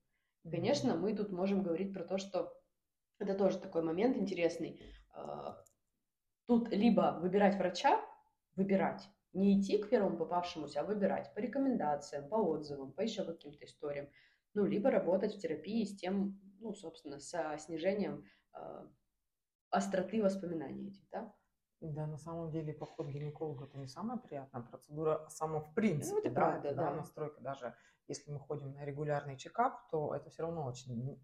Конечно, 0.50 0.96
мы 0.96 1.15
тут 1.15 1.32
можем 1.32 1.63
говорить 1.63 1.94
про 1.94 2.04
то, 2.04 2.18
что 2.18 2.54
это 3.20 3.34
тоже 3.34 3.60
такой 3.60 3.84
момент 3.84 4.18
интересный. 4.18 4.82
Тут 6.46 6.70
либо 6.70 7.20
выбирать 7.22 7.58
врача, 7.58 8.02
выбирать, 8.56 9.08
не 9.34 9.60
идти 9.60 9.78
к 9.78 9.89
первому 9.89 10.18
попавшемуся, 10.18 10.80
а 10.80 10.84
выбирать 10.84 11.32
по 11.36 11.39
рекомендациям, 11.39 12.28
по 12.28 12.36
отзывам, 12.36 12.92
по 12.92 13.02
еще 13.02 13.24
каким-то 13.24 13.65
историям. 13.65 14.08
Ну, 14.54 14.66
либо 14.66 14.90
работать 14.90 15.36
в 15.36 15.40
терапии 15.40 15.84
с 15.84 15.96
тем, 15.96 16.40
ну, 16.60 16.74
собственно, 16.74 17.20
со 17.20 17.58
снижением 17.58 18.26
а, 18.54 18.88
остроты 19.70 20.22
воспоминаний 20.24 20.90
этих, 20.90 21.08
да? 21.12 21.34
Да, 21.82 22.08
на 22.08 22.18
самом 22.18 22.52
деле 22.52 22.74
поход 22.74 23.08
к 23.08 23.12
гинекологу 23.12 23.64
это 23.66 23.78
не 23.78 23.88
самая 23.88 24.18
приятная 24.18 24.62
процедура, 24.62 25.26
а 25.26 25.30
само 25.30 25.62
в 25.62 25.74
принципе, 25.74 26.14
Ну, 26.16 26.20
это 26.20 26.30
да, 26.32 26.36
правда, 26.42 26.68
это, 26.70 26.78
да. 26.78 26.92
настройка 26.96 27.42
даже 27.42 27.76
если 28.08 28.32
мы 28.32 28.40
ходим 28.40 28.74
на 28.74 28.84
регулярный 28.86 29.38
чекап, 29.38 29.88
то 29.92 30.14
это 30.16 30.30
все 30.30 30.42
равно 30.42 30.66
очень 30.66 31.20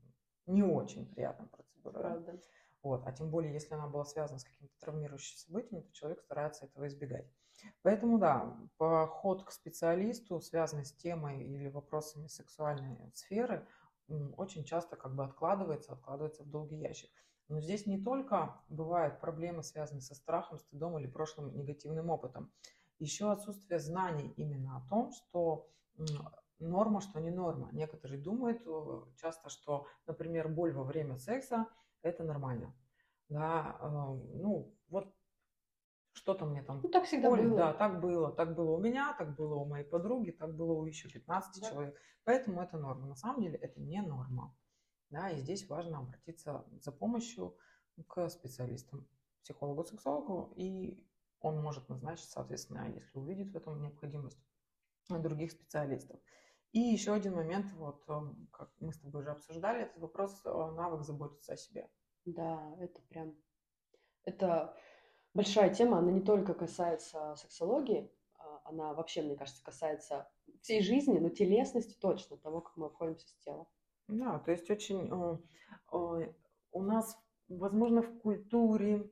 не- 0.45 0.63
очень 0.63 1.09
приятная 1.09 1.47
процедура. 1.47 1.93
да. 1.93 1.99
Правда. 1.99 2.41
Вот. 2.85 3.01
А 3.07 3.11
тем 3.11 3.31
более, 3.31 3.51
если 3.51 3.73
она 3.73 3.87
была 3.87 4.05
связана 4.05 4.37
с 4.37 4.43
каким-то 4.43 4.79
травмирующим 4.79 5.37
событием, 5.39 5.81
то 5.81 5.91
человек 5.91 6.21
старается 6.21 6.65
этого 6.65 6.85
избегать. 6.85 7.27
Поэтому, 7.81 8.19
да, 8.19 8.55
поход 8.77 9.43
к 9.43 9.51
специалисту, 9.51 10.39
связанный 10.39 10.85
с 10.85 10.93
темой 10.93 11.43
или 11.43 11.67
вопросами 11.67 12.27
сексуальной 12.27 13.11
сферы, 13.15 13.67
очень 14.37 14.65
часто 14.65 14.97
как 14.97 15.15
бы 15.15 15.23
откладывается, 15.23 15.93
откладывается 15.93 16.43
в 16.43 16.51
долгий 16.51 16.75
ящик. 16.75 17.09
Но 17.47 17.59
здесь 17.59 17.87
не 17.87 17.99
только 17.99 18.61
бывают 18.69 19.19
проблемы, 19.19 19.63
связанные 19.63 20.03
со 20.03 20.13
страхом, 20.13 20.59
стыдом 20.59 20.99
или 20.99 21.07
прошлым 21.07 21.57
негативным 21.57 22.11
опытом. 22.11 22.51
Еще 22.99 23.31
отсутствие 23.31 23.79
знаний 23.79 24.31
именно 24.37 24.77
о 24.77 24.87
том, 24.87 25.11
что 25.11 25.67
норма, 26.59 27.01
что 27.01 27.19
не 27.19 27.31
норма. 27.31 27.69
Некоторые 27.71 28.21
думают 28.21 28.61
э, 28.67 29.01
часто, 29.17 29.49
что, 29.49 29.87
например, 30.05 30.49
боль 30.49 30.71
во 30.71 30.83
время 30.83 31.17
секса– 31.17 31.65
это 32.05 32.23
нормально. 32.23 32.73
Да, 33.29 33.77
ну 33.81 34.77
вот 34.89 35.13
что-то 36.13 36.45
мне 36.45 36.61
там 36.61 36.79
Ну, 36.83 36.89
так 36.89 37.05
всегда 37.05 37.29
Оль, 37.29 37.41
было. 37.47 37.57
да, 37.57 37.73
так 37.73 37.99
было. 37.99 38.31
Так 38.31 38.55
было 38.55 38.71
у 38.75 38.79
меня, 38.79 39.13
так 39.17 39.35
было 39.35 39.55
у 39.55 39.65
моей 39.65 39.85
подруги, 39.85 40.31
так 40.31 40.55
было 40.55 40.73
у 40.73 40.85
еще 40.85 41.09
15 41.09 41.61
Да. 41.61 41.69
человек. 41.69 41.99
Поэтому 42.23 42.61
это 42.61 42.77
норма. 42.77 43.07
На 43.07 43.15
самом 43.15 43.41
деле 43.41 43.57
это 43.57 43.79
не 43.81 44.01
норма. 44.01 44.55
Да, 45.09 45.29
и 45.29 45.37
здесь 45.39 45.67
важно 45.67 45.99
обратиться 45.99 46.65
за 46.79 46.91
помощью 46.91 47.57
к 48.07 48.29
специалистам, 48.29 49.07
психологу-сексологу, 49.43 50.53
и 50.55 51.07
он 51.41 51.61
может 51.61 51.89
назначить, 51.89 52.29
соответственно, 52.29 52.89
если 52.91 53.17
увидит 53.17 53.51
в 53.51 53.57
этом 53.57 53.81
необходимость, 53.81 54.39
других 55.09 55.51
специалистов. 55.51 56.19
И 56.75 56.79
еще 56.79 57.13
один 57.13 57.35
момент, 57.35 57.71
вот 57.77 58.03
э, 58.09 58.19
как 58.51 58.69
мы 58.81 58.91
с 58.91 58.99
тобой 58.99 59.21
уже 59.21 59.31
обсуждали, 59.31 59.83
этот 59.83 59.97
вопрос, 59.97 60.43
навык 60.43 61.03
заботиться 61.03 61.53
о 61.53 61.57
себе. 61.57 61.89
Да, 62.25 62.75
это 62.81 63.01
прям... 63.03 63.33
Это 64.25 64.75
большая 65.33 65.73
тема, 65.73 65.99
она 65.99 66.11
не 66.11 66.19
только 66.19 66.53
касается 66.53 67.33
сексологии, 67.37 68.11
а, 68.37 68.59
она 68.65 68.93
вообще, 68.93 69.21
мне 69.21 69.37
кажется, 69.37 69.63
касается 69.63 70.29
всей 70.59 70.81
жизни, 70.81 71.17
но 71.17 71.29
телесности 71.29 71.95
точно, 71.97 72.35
того, 72.35 72.59
как 72.59 72.75
мы 72.75 72.87
обходимся 72.87 73.25
с 73.25 73.35
телом. 73.37 73.67
Да, 74.09 74.39
то 74.39 74.51
есть 74.51 74.69
очень 74.69 75.07
э, 75.09 75.37
э, 75.93 76.33
у 76.73 76.83
нас, 76.83 77.17
возможно, 77.47 78.01
в 78.01 78.19
культуре, 78.19 79.09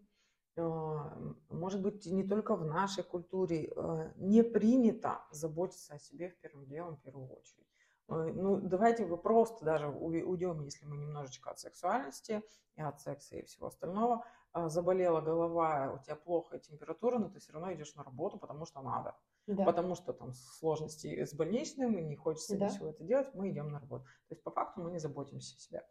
может 0.57 1.81
быть, 1.81 2.05
не 2.05 2.23
только 2.23 2.55
в 2.55 2.65
нашей 2.65 3.03
культуре, 3.03 3.71
э, 3.75 4.11
не 4.17 4.43
принято 4.43 5.23
заботиться 5.31 5.95
о 5.95 5.99
себе 5.99 6.29
в 6.29 6.37
первым 6.37 6.65
делом, 6.67 6.95
в 6.95 7.01
первую 7.01 7.27
очередь. 7.29 7.67
Э, 8.09 8.31
Ну, 8.33 8.59
давайте 8.59 9.05
вы 9.05 9.17
просто 9.17 9.65
даже 9.65 9.87
уй- 9.87 10.23
уйдем, 10.23 10.61
если 10.61 10.85
мы 10.85 10.97
немножечко 10.97 11.51
от 11.51 11.59
сексуальности 11.59 12.43
и 12.75 12.81
от 12.81 12.99
секса 13.01 13.37
и 13.37 13.43
всего 13.45 13.67
остального. 13.67 14.23
А, 14.51 14.69
Заболела 14.69 15.21
голова, 15.21 15.93
у 15.93 16.03
тебя 16.03 16.15
плохая 16.15 16.59
температура, 16.59 17.17
но 17.17 17.29
ты 17.29 17.39
все 17.39 17.53
равно 17.53 17.73
идешь 17.73 17.95
на 17.95 18.03
работу, 18.03 18.37
потому 18.37 18.65
что 18.65 18.81
надо 18.81 19.15
Да, 19.47 19.65
потому 19.65 19.95
что 19.95 20.13
там 20.13 20.33
сложности 20.33 21.25
с 21.25 21.33
больничным, 21.33 21.97
и 21.97 22.03
не 22.03 22.15
хочется 22.15 22.55
Да. 22.57 22.67
ничего 22.69 22.89
это 22.89 23.03
делать, 23.03 23.33
мы 23.33 23.49
идем 23.49 23.69
на 23.71 23.79
работу. 23.79 24.03
То 24.27 24.35
есть 24.35 24.43
по 24.43 24.51
факту 24.51 24.81
мы 24.83 24.91
не 24.91 24.99
заботимся 24.99 25.55
о 25.55 25.59
себе. 25.59 25.87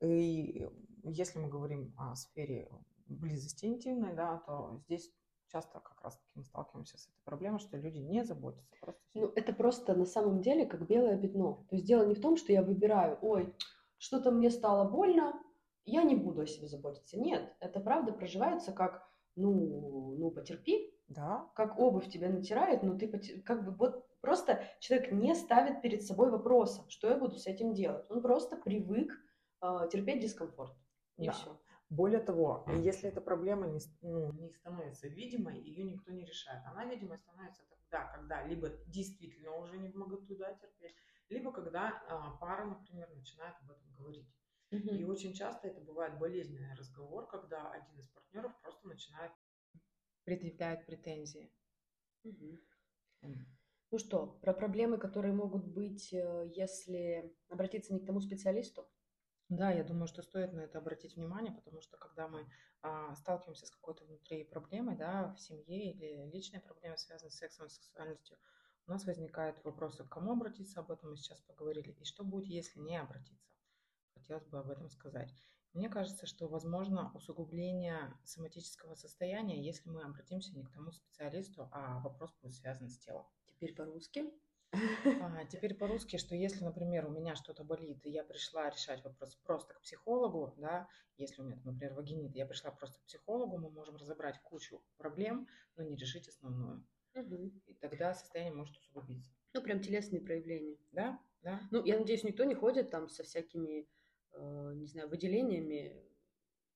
И 0.00 0.68
если 1.02 1.38
мы 1.40 1.48
говорим 1.48 1.92
о 1.98 2.14
сфере 2.14 2.70
близости 3.06 3.66
интимной, 3.66 4.14
да, 4.14 4.38
то 4.46 4.80
здесь 4.84 5.12
часто 5.48 5.80
как 5.80 6.00
раз-таки 6.02 6.32
мы 6.34 6.44
сталкиваемся 6.44 6.98
с 6.98 7.06
этой 7.06 7.22
проблемой, 7.24 7.60
что 7.60 7.76
люди 7.76 7.98
не 7.98 8.24
заботятся. 8.24 8.76
Просто 8.80 9.02
ну, 9.14 9.32
это 9.36 9.52
просто 9.52 9.94
на 9.94 10.06
самом 10.06 10.40
деле 10.40 10.66
как 10.66 10.86
белое 10.86 11.16
пятно. 11.16 11.64
То 11.68 11.76
есть 11.76 11.86
дело 11.86 12.04
не 12.04 12.14
в 12.14 12.20
том, 12.20 12.36
что 12.36 12.52
я 12.52 12.62
выбираю, 12.62 13.18
ой, 13.22 13.54
что-то 13.98 14.30
мне 14.30 14.50
стало 14.50 14.88
больно, 14.88 15.40
я 15.84 16.02
не 16.02 16.16
буду 16.16 16.42
о 16.42 16.46
себе 16.46 16.66
заботиться. 16.66 17.18
Нет, 17.18 17.54
это 17.60 17.80
правда 17.80 18.12
проживается 18.12 18.72
как, 18.72 19.06
ну, 19.36 20.16
ну 20.18 20.30
потерпи, 20.30 20.92
да. 21.08 21.48
как 21.54 21.78
обувь 21.78 22.10
тебя 22.10 22.30
натирает, 22.30 22.82
но 22.82 22.96
ты 22.98 23.08
как 23.42 23.64
бы 23.64 23.72
вот 23.72 24.04
просто 24.20 24.62
человек 24.80 25.12
не 25.12 25.34
ставит 25.34 25.82
перед 25.82 26.02
собой 26.02 26.30
вопроса, 26.30 26.84
что 26.88 27.08
я 27.08 27.16
буду 27.16 27.36
с 27.36 27.46
этим 27.46 27.74
делать. 27.74 28.06
Он 28.10 28.22
просто 28.22 28.56
привык 28.56 29.12
э, 29.62 29.88
терпеть 29.92 30.20
дискомфорт. 30.20 30.74
И 31.16 31.26
да. 31.26 31.32
все. 31.32 31.60
Более 31.94 32.18
того, 32.18 32.66
если 32.82 33.08
эта 33.08 33.20
проблема 33.20 33.68
не, 33.68 33.78
ну, 34.02 34.32
не 34.32 34.50
становится 34.50 35.06
видимой, 35.06 35.60
ее 35.60 35.84
никто 35.84 36.10
не 36.10 36.24
решает. 36.24 36.64
Она 36.66 36.84
видимой 36.86 37.18
становится 37.18 37.62
тогда, 37.68 38.06
когда 38.08 38.44
либо 38.44 38.68
действительно 38.88 39.54
уже 39.54 39.78
не 39.78 39.90
могут 39.90 40.26
туда 40.26 40.52
терпеть, 40.54 40.96
либо 41.28 41.52
когда 41.52 42.02
а, 42.08 42.36
пара, 42.38 42.64
например, 42.64 43.08
начинает 43.14 43.54
об 43.60 43.70
этом 43.70 43.94
говорить. 43.96 44.28
Угу. 44.72 44.88
И 44.88 45.04
очень 45.04 45.34
часто 45.34 45.68
это 45.68 45.80
бывает 45.82 46.18
болезненный 46.18 46.74
разговор, 46.74 47.28
когда 47.28 47.70
один 47.70 47.96
из 48.00 48.08
партнеров 48.08 48.52
просто 48.60 48.88
начинает 48.88 49.30
предъявлять 50.24 50.84
претензии. 50.86 51.52
Угу. 52.24 52.58
Ну 53.92 53.98
что, 53.98 54.26
про 54.42 54.52
проблемы, 54.52 54.98
которые 54.98 55.32
могут 55.32 55.64
быть, 55.64 56.12
э, 56.12 56.50
если 56.56 57.32
обратиться 57.48 57.94
не 57.94 58.00
к 58.00 58.06
тому 58.06 58.20
специалисту? 58.20 58.90
Да, 59.50 59.70
я 59.70 59.84
думаю, 59.84 60.06
что 60.06 60.22
стоит 60.22 60.52
на 60.52 60.60
это 60.60 60.78
обратить 60.78 61.16
внимание, 61.16 61.52
потому 61.52 61.80
что 61.82 61.96
когда 61.98 62.28
мы 62.28 62.48
а, 62.82 63.14
сталкиваемся 63.14 63.66
с 63.66 63.70
какой-то 63.70 64.04
внутри 64.04 64.44
проблемой, 64.44 64.96
да, 64.96 65.34
в 65.34 65.40
семье 65.40 65.92
или 65.92 66.30
личной 66.30 66.60
проблемой, 66.60 66.98
связанной 66.98 67.30
с 67.30 67.36
сексом 67.36 67.66
и 67.66 67.70
сексуальностью, 67.70 68.38
у 68.86 68.90
нас 68.90 69.04
возникают 69.04 69.62
вопросы, 69.64 70.04
к 70.04 70.08
кому 70.08 70.32
обратиться, 70.32 70.80
об 70.80 70.90
этом 70.90 71.10
мы 71.10 71.16
сейчас 71.16 71.40
поговорили, 71.42 71.90
и 71.90 72.04
что 72.04 72.24
будет, 72.24 72.48
если 72.48 72.80
не 72.80 72.96
обратиться. 72.96 73.48
Хотелось 74.14 74.46
бы 74.46 74.58
об 74.58 74.70
этом 74.70 74.88
сказать. 74.88 75.34
Мне 75.74 75.88
кажется, 75.88 76.26
что 76.26 76.48
возможно 76.48 77.10
усугубление 77.14 78.16
соматического 78.24 78.94
состояния, 78.94 79.62
если 79.62 79.90
мы 79.90 80.02
обратимся 80.02 80.54
не 80.54 80.64
к 80.64 80.70
тому 80.70 80.92
специалисту, 80.92 81.68
а 81.72 82.00
вопрос 82.00 82.32
будет 82.40 82.54
связан 82.54 82.88
с 82.88 82.98
телом. 82.98 83.26
Теперь 83.46 83.74
по-русски. 83.74 84.24
А, 85.20 85.44
теперь 85.46 85.74
по-русски, 85.74 86.16
что 86.16 86.34
если, 86.34 86.64
например, 86.64 87.06
у 87.06 87.10
меня 87.10 87.34
что-то 87.34 87.64
болит, 87.64 88.04
и 88.04 88.10
я 88.10 88.24
пришла 88.24 88.70
решать 88.70 89.02
вопрос 89.04 89.36
просто 89.36 89.74
к 89.74 89.80
психологу, 89.80 90.54
да, 90.58 90.88
если 91.16 91.42
у 91.42 91.44
меня, 91.44 91.60
например, 91.64 91.94
вагинит, 91.94 92.34
я 92.34 92.46
пришла 92.46 92.70
просто 92.70 93.00
к 93.00 93.04
психологу, 93.04 93.58
мы 93.58 93.70
можем 93.70 93.96
разобрать 93.96 94.40
кучу 94.42 94.82
проблем, 94.96 95.46
но 95.76 95.84
не 95.84 95.96
решить 95.96 96.28
основную. 96.28 96.84
Угу. 97.14 97.52
И 97.66 97.74
тогда 97.74 98.14
состояние 98.14 98.54
может 98.54 98.76
усугубиться. 98.76 99.30
Ну, 99.52 99.62
прям 99.62 99.80
телесные 99.80 100.20
проявления. 100.20 100.76
Да, 100.92 101.20
да. 101.42 101.60
Ну, 101.70 101.84
я 101.84 101.98
надеюсь, 101.98 102.24
никто 102.24 102.44
не 102.44 102.54
ходит 102.54 102.90
там 102.90 103.08
со 103.08 103.22
всякими, 103.22 103.88
э, 104.32 104.72
не 104.74 104.86
знаю, 104.86 105.08
выделениями, 105.08 106.02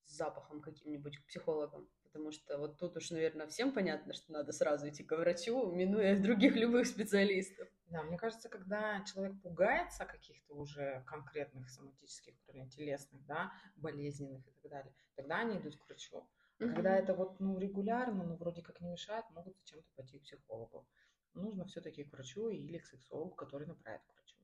с 0.05 0.17
запахом 0.17 0.63
каким-нибудь 0.63 1.19
к 1.19 1.27
психологам 1.27 1.89
потому 2.19 2.33
что 2.33 2.59
вот 2.59 2.79
тут 2.79 2.97
уж, 2.97 3.11
наверное, 3.11 3.47
всем 3.47 3.73
понятно, 3.73 4.13
что 4.13 4.33
надо 4.33 4.53
сразу 4.53 4.89
идти 4.89 5.05
к 5.05 5.17
врачу, 5.17 5.71
минуя 5.71 6.19
других 6.21 6.57
любых 6.57 6.87
специалистов. 6.87 7.69
Да, 7.91 8.03
мне 8.03 8.19
кажется, 8.19 8.49
когда 8.51 9.03
человек 9.05 9.41
пугается 9.41 10.05
каких-то 10.05 10.55
уже 10.55 11.03
конкретных 11.07 11.71
соматических 11.71 12.39
проблем, 12.41 12.69
телесных, 12.69 13.25
да, 13.25 13.53
болезненных 13.77 14.47
и 14.47 14.51
так 14.51 14.71
далее, 14.71 14.95
тогда 15.15 15.39
они 15.39 15.59
идут 15.59 15.77
к 15.77 15.87
врачу. 15.87 16.29
mm 16.59 16.75
Когда 16.75 16.97
это 16.97 17.15
вот, 17.15 17.41
ну, 17.41 17.59
регулярно, 17.59 18.25
ну, 18.25 18.37
вроде 18.37 18.63
как 18.63 18.81
не 18.81 18.91
мешает, 18.91 19.25
могут 19.31 19.57
зачем-то 19.57 19.89
пойти 19.97 20.19
к 20.19 20.23
психологу. 20.25 20.87
Нужно 21.35 21.65
все-таки 21.65 22.05
к 22.05 22.13
врачу 22.13 22.51
или 22.51 22.79
к 22.79 22.87
сексологу, 22.87 23.35
который 23.35 23.67
направит 23.67 24.03
к 24.03 24.13
врачу. 24.13 24.37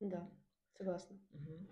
Да. 0.00 0.30
Согласна. 0.76 1.16
Угу. 1.32 1.66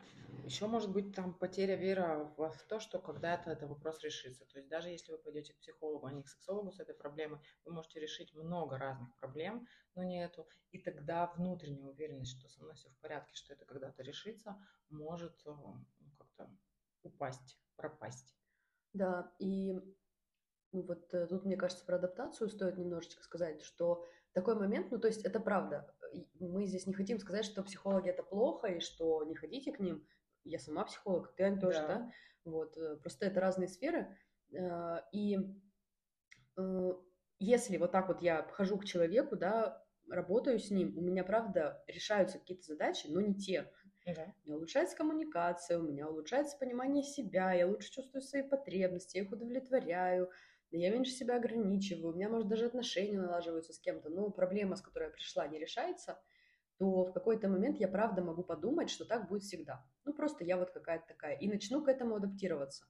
Еще 0.45 0.67
может 0.67 0.91
быть 0.91 1.15
там 1.15 1.35
потеря 1.35 1.77
веры 1.77 2.25
в 2.37 2.65
то, 2.69 2.81
что 2.81 2.99
когда-то 2.99 3.51
этот 3.51 3.69
вопрос 3.69 4.03
решится. 4.03 4.45
То 4.47 4.59
есть 4.59 4.69
даже 4.69 4.89
если 4.89 5.13
вы 5.13 5.19
пойдете 5.19 5.53
к 5.53 5.59
психологу, 5.59 6.07
а 6.07 6.13
не 6.13 6.23
к 6.23 6.29
сексологу 6.29 6.73
с 6.73 6.81
этой 6.81 6.95
проблемой, 6.95 7.41
вы 7.65 7.73
можете 7.73 8.01
решить 8.01 8.35
много 8.35 8.79
разных 8.79 9.15
проблем, 9.19 9.67
но 9.95 10.03
не 10.03 10.23
эту. 10.23 10.49
И 10.71 10.79
тогда 10.79 11.27
внутренняя 11.37 11.89
уверенность, 11.89 12.39
что 12.39 12.49
со 12.49 12.63
мной 12.63 12.75
все 12.75 12.91
в 12.91 12.97
порядке, 12.99 13.35
что 13.35 13.53
это 13.53 13.65
когда-то 13.65 14.03
решится, 14.03 14.57
может 14.89 15.41
ну, 15.45 15.85
как-то 16.19 16.51
упасть, 17.03 17.59
пропасть. 17.77 18.37
Да, 18.93 19.33
и 19.39 19.73
ну, 20.73 20.83
вот 20.83 21.13
э, 21.15 21.27
тут, 21.27 21.45
мне 21.45 21.57
кажется, 21.57 21.85
про 21.85 21.97
адаптацию 21.97 22.49
стоит 22.49 22.79
немножечко 22.79 23.23
сказать, 23.23 23.63
что 23.63 24.07
такой 24.33 24.55
момент, 24.55 24.91
ну, 24.91 24.99
то 24.99 25.09
есть 25.09 25.23
это 25.23 25.39
правда, 25.39 25.95
мы 26.41 26.67
здесь 26.67 26.87
не 26.87 26.95
хотим 26.95 27.19
сказать, 27.19 27.45
что 27.45 27.63
психологи 27.63 28.09
это 28.09 28.23
плохо 28.23 28.69
и 28.69 28.81
что 28.81 29.25
не 29.25 29.35
ходите 29.35 29.73
к 29.73 29.81
ним. 29.81 30.07
Я 30.45 30.59
сама 30.59 30.85
психолог, 30.85 31.35
ты 31.35 31.45
Ань, 31.45 31.61
тоже, 31.61 31.79
да. 31.79 31.87
да? 31.87 32.13
Вот, 32.45 32.77
э, 32.77 32.97
просто 32.97 33.27
это 33.27 33.41
разные 33.41 33.69
сферы. 33.69 34.17
Э, 34.53 34.99
и 35.13 35.39
э, 36.57 36.93
если 37.39 37.77
вот 37.77 37.93
так 37.93 38.09
вот 38.09 38.23
я 38.23 38.43
хожу 38.53 38.79
к 38.79 38.85
человеку, 38.85 39.37
да, 39.37 39.85
работаю 40.09 40.59
с 40.59 40.71
ним, 40.71 40.97
у 40.97 41.01
меня, 41.01 41.25
правда, 41.25 41.83
решаются 41.87 42.39
какие-то 42.39 42.65
задачи, 42.65 43.07
но 43.09 43.21
не 43.21 43.35
те. 43.35 43.71
Uh-huh. 44.07 44.33
У 44.45 44.49
меня 44.49 44.57
улучшается 44.57 44.97
коммуникация, 44.97 45.79
у 45.79 45.83
меня 45.83 46.09
улучшается 46.09 46.59
понимание 46.59 47.05
себя, 47.05 47.53
я 47.53 47.69
лучше 47.69 47.93
чувствую 47.93 48.21
свои 48.23 48.43
потребности, 48.43 49.17
я 49.17 49.23
их 49.23 49.33
удовлетворяю, 49.33 50.31
я 50.79 50.91
меньше 50.91 51.13
себя 51.13 51.37
ограничиваю, 51.37 52.13
у 52.13 52.17
меня, 52.17 52.29
может, 52.29 52.49
даже 52.49 52.67
отношения 52.67 53.19
налаживаются 53.19 53.73
с 53.73 53.79
кем-то, 53.79 54.09
но 54.09 54.31
проблема, 54.31 54.77
с 54.77 54.83
которой 54.83 55.05
я 55.05 55.11
пришла, 55.11 55.47
не 55.47 55.59
решается, 55.59 56.21
то 56.79 57.05
в 57.05 57.13
какой-то 57.13 57.49
момент 57.49 57.79
я 57.79 57.89
правда 57.89 58.23
могу 58.23 58.43
подумать, 58.43 58.91
что 58.91 59.05
так 59.05 59.29
будет 59.29 59.43
всегда. 59.43 59.85
Ну, 60.05 60.15
просто 60.15 60.45
я 60.45 60.57
вот 60.57 60.71
какая-то 60.71 61.07
такая. 61.07 61.37
И 61.37 61.49
начну 61.49 61.85
к 61.85 61.89
этому 61.89 62.17
адаптироваться. 62.17 62.87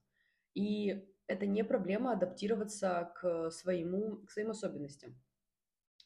И 0.53 1.07
это 1.27 1.45
не 1.45 1.63
проблема 1.63 2.13
адаптироваться 2.13 3.11
к, 3.15 3.51
своему, 3.51 4.25
к 4.25 4.31
своим 4.31 4.51
особенностям. 4.51 5.19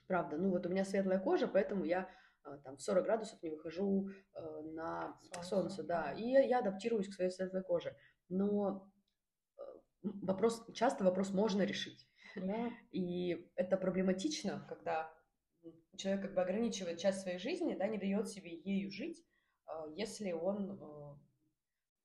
Правда, 0.08 0.38
ну 0.38 0.50
вот 0.50 0.66
у 0.66 0.70
меня 0.70 0.86
светлая 0.86 1.20
кожа, 1.20 1.48
поэтому 1.48 1.84
я 1.84 2.10
а, 2.44 2.58
там 2.58 2.78
в 2.78 2.82
40 2.82 3.04
градусов 3.04 3.44
не 3.44 3.50
выхожу 3.50 4.10
э, 4.10 4.62
на 4.74 5.20
солнце, 5.22 5.50
солнце 5.50 5.84
да, 5.84 6.14
и 6.14 6.24
я 6.24 6.60
адаптируюсь 6.60 7.10
к 7.10 7.14
своей 7.14 7.30
светлой 7.30 7.64
коже. 7.64 7.96
Но 8.30 8.90
вопрос, 10.22 10.66
часто 10.74 11.04
вопрос 11.04 11.32
можно 11.32 11.64
решить. 11.64 12.08
Да. 12.36 12.72
И 12.92 13.50
это 13.56 13.78
проблематично, 13.78 14.66
когда 14.70 15.12
человек 15.96 16.22
как 16.24 16.34
бы 16.36 16.42
ограничивает 16.42 17.00
часть 17.00 17.22
своей 17.22 17.40
жизни, 17.40 17.76
да, 17.76 17.88
не 17.88 17.98
дает 17.98 18.28
себе 18.30 18.56
ею 18.56 18.92
жить, 18.92 19.26
а, 19.66 19.88
если 19.96 20.32
он 20.32 20.72
э, 20.72 21.16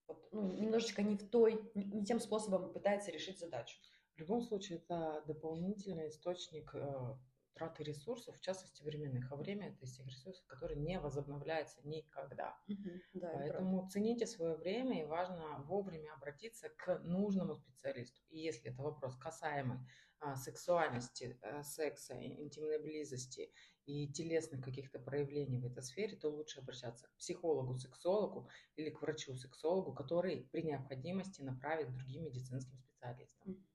вот, 0.09 0.29
ну, 0.33 0.53
немножечко 0.53 1.03
не 1.03 1.17
в 1.17 1.29
той, 1.29 1.71
не 1.75 2.05
тем 2.05 2.19
способом 2.21 2.73
пытается 2.73 3.11
решить 3.11 3.39
задачу. 3.39 3.77
В 4.15 4.19
любом 4.19 4.43
случае, 4.43 4.79
это 4.79 5.23
дополнительный 5.27 6.09
источник 6.09 6.75
э, 6.75 7.17
траты 7.55 7.85
ресурсов, 7.85 8.37
в 8.37 8.41
частности 8.41 8.83
временных, 8.83 9.31
а 9.31 9.37
время 9.37 9.69
это 9.69 9.85
из 9.85 9.95
тех 9.95 10.07
ресурсов, 10.07 10.47
которые 10.47 10.81
не 10.81 10.99
возобновляются 10.99 11.81
никогда. 11.85 12.57
Угу, 12.69 12.91
да, 13.15 13.31
Поэтому 13.35 13.89
цените 13.89 14.27
свое 14.27 14.57
время 14.57 15.03
и 15.03 15.07
важно 15.07 15.63
вовремя 15.67 16.15
обратиться 16.15 16.69
к 16.71 16.99
нужному 17.01 17.55
специалисту. 17.55 18.21
И 18.31 18.39
если 18.39 18.71
это 18.71 18.83
вопрос 18.83 19.17
касаемый 19.17 19.79
а, 20.21 20.37
сексуальности, 20.37 21.39
а, 21.43 21.63
секса, 21.63 22.15
интимной 22.15 22.81
близости 22.81 23.53
и 23.87 24.07
телесных 24.13 24.65
каких-то 24.65 25.01
проявлений 25.01 25.59
в 25.59 25.67
этой 25.67 25.83
сфере, 25.83 26.17
то 26.17 26.29
лучше 26.29 26.61
обращаться 26.61 27.09
к 27.09 27.17
психологу, 27.17 27.75
сексологу 27.75 28.49
или 28.77 28.91
к 28.91 29.03
врачу-сексологу, 29.03 29.93
который 29.93 30.49
при 30.53 30.63
необходимости 30.63 31.43
направит 31.43 31.89
к 31.89 31.97
другим 31.97 32.25
медицинским 32.25 32.79
специалистам. 32.79 33.67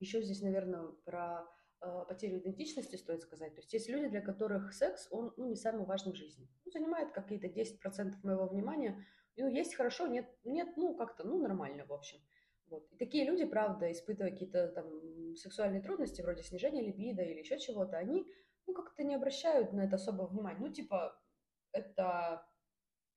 Еще 0.00 0.22
здесь, 0.22 0.42
наверное, 0.42 0.88
про 1.04 1.46
потерю 1.80 2.38
идентичности, 2.38 2.96
стоит 2.96 3.22
сказать. 3.22 3.54
То 3.54 3.60
есть 3.60 3.72
есть 3.72 3.88
люди, 3.88 4.08
для 4.08 4.20
которых 4.20 4.72
секс, 4.72 5.08
он 5.10 5.32
ну, 5.36 5.48
не 5.48 5.56
самый 5.56 5.86
важный 5.86 6.12
в 6.12 6.16
жизни. 6.16 6.48
Он 6.66 6.72
занимает 6.72 7.12
какие-то 7.12 7.46
10% 7.46 8.14
моего 8.22 8.46
внимания. 8.46 9.06
Ну, 9.36 9.48
есть 9.48 9.74
хорошо, 9.74 10.06
нет, 10.06 10.28
нет, 10.44 10.76
ну, 10.76 10.94
как-то, 10.94 11.24
ну, 11.26 11.40
нормально, 11.40 11.86
в 11.86 11.92
общем. 11.92 12.18
Вот. 12.66 12.86
И 12.92 12.96
такие 12.96 13.24
люди, 13.24 13.44
правда, 13.44 13.90
испытывая 13.90 14.30
какие-то 14.30 14.68
там 14.68 15.34
сексуальные 15.36 15.82
трудности, 15.82 16.22
вроде 16.22 16.42
снижения 16.42 16.82
либидо 16.82 17.22
или 17.22 17.40
еще 17.40 17.58
чего-то, 17.58 17.96
они, 17.96 18.26
ну, 18.66 18.74
как-то 18.74 19.02
не 19.02 19.14
обращают 19.14 19.72
на 19.72 19.80
это 19.80 19.96
особого 19.96 20.26
внимания. 20.26 20.58
Ну, 20.60 20.68
типа, 20.68 21.18
это, 21.72 22.46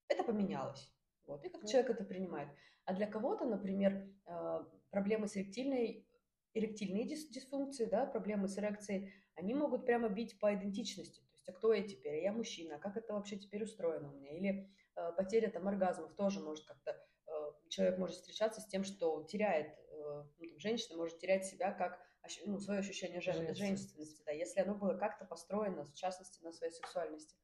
это 0.08 0.24
поменялось. 0.24 0.92
Вот. 1.26 1.44
И 1.46 1.50
как 1.50 1.66
человек 1.68 1.92
это 1.92 2.04
принимает. 2.04 2.50
А 2.86 2.94
для 2.94 3.08
кого-то, 3.08 3.46
например, 3.46 4.10
э, 4.26 4.60
проблемы 4.90 5.28
с 5.28 5.38
эректильной 5.38 6.08
эректильные 6.54 7.06
дис 7.06 7.28
дисфункции, 7.30 7.86
да, 7.86 8.06
проблемы 8.06 8.48
с 8.48 8.58
эрекцией, 8.58 9.14
они 9.36 9.54
могут 9.54 9.86
прямо 9.86 10.10
бить 10.10 10.40
по 10.40 10.54
идентичности. 10.54 11.22
То 11.22 11.34
есть, 11.34 11.50
а 11.50 11.54
кто 11.54 11.74
я 11.74 11.84
теперь? 11.84 12.24
Я 12.24 12.32
мужчина, 12.32 12.80
как 12.80 12.98
это 12.98 13.14
вообще 13.14 13.38
теперь 13.38 13.64
устроено 13.64 14.12
у 14.12 14.16
меня? 14.16 14.38
Или 14.38 14.70
э, 14.96 15.12
потеря 15.18 15.50
там 15.50 15.68
оргазмов 15.68 16.14
тоже 16.16 16.40
может 16.40 16.66
как-то, 16.66 16.92
э, 17.28 17.32
человек 17.70 17.98
может 17.98 18.18
встречаться 18.18 18.62
с 18.62 18.68
тем, 18.68 18.84
что 18.84 19.24
теряет, 19.24 19.68
э, 19.68 20.24
ну, 20.40 20.48
там, 20.48 20.60
женщина 20.60 20.98
может 20.98 21.20
терять 21.20 21.46
себя 21.46 21.72
как 21.72 22.00
ну, 22.46 22.60
свое 22.60 22.80
ощущение 22.80 23.20
жен... 23.20 23.34
женственности. 23.34 23.62
женственности, 23.62 24.24
да, 24.26 24.32
если 24.32 24.60
оно 24.62 24.76
было 24.76 24.94
как-то 24.98 25.26
построено, 25.26 25.84
в 25.84 25.94
частности, 25.94 26.44
на 26.44 26.52
своей 26.52 26.72
сексуальности. 26.72 27.36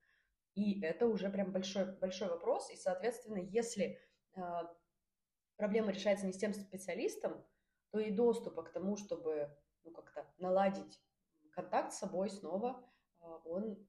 И 0.56 0.82
это 0.82 1.08
уже 1.08 1.30
прям 1.30 1.52
большой, 1.52 1.86
большой 1.98 2.30
вопрос, 2.30 2.70
и, 2.72 2.76
соответственно, 2.76 3.38
если 3.38 4.00
э, 4.36 4.42
проблема 5.58 5.92
решается 5.92 6.26
не 6.26 6.34
с 6.34 6.38
тем 6.38 6.54
специалистом, 6.54 7.46
то 7.92 8.00
и 8.00 8.12
доступа 8.12 8.64
к 8.64 8.72
тому, 8.72 8.98
чтобы 8.98 9.56
ну, 9.84 9.92
как-то 9.92 10.28
наладить 10.38 11.02
контакт 11.52 11.94
с 11.94 12.00
собой 12.00 12.30
снова, 12.30 12.84
э, 13.20 13.26
он 13.46 13.88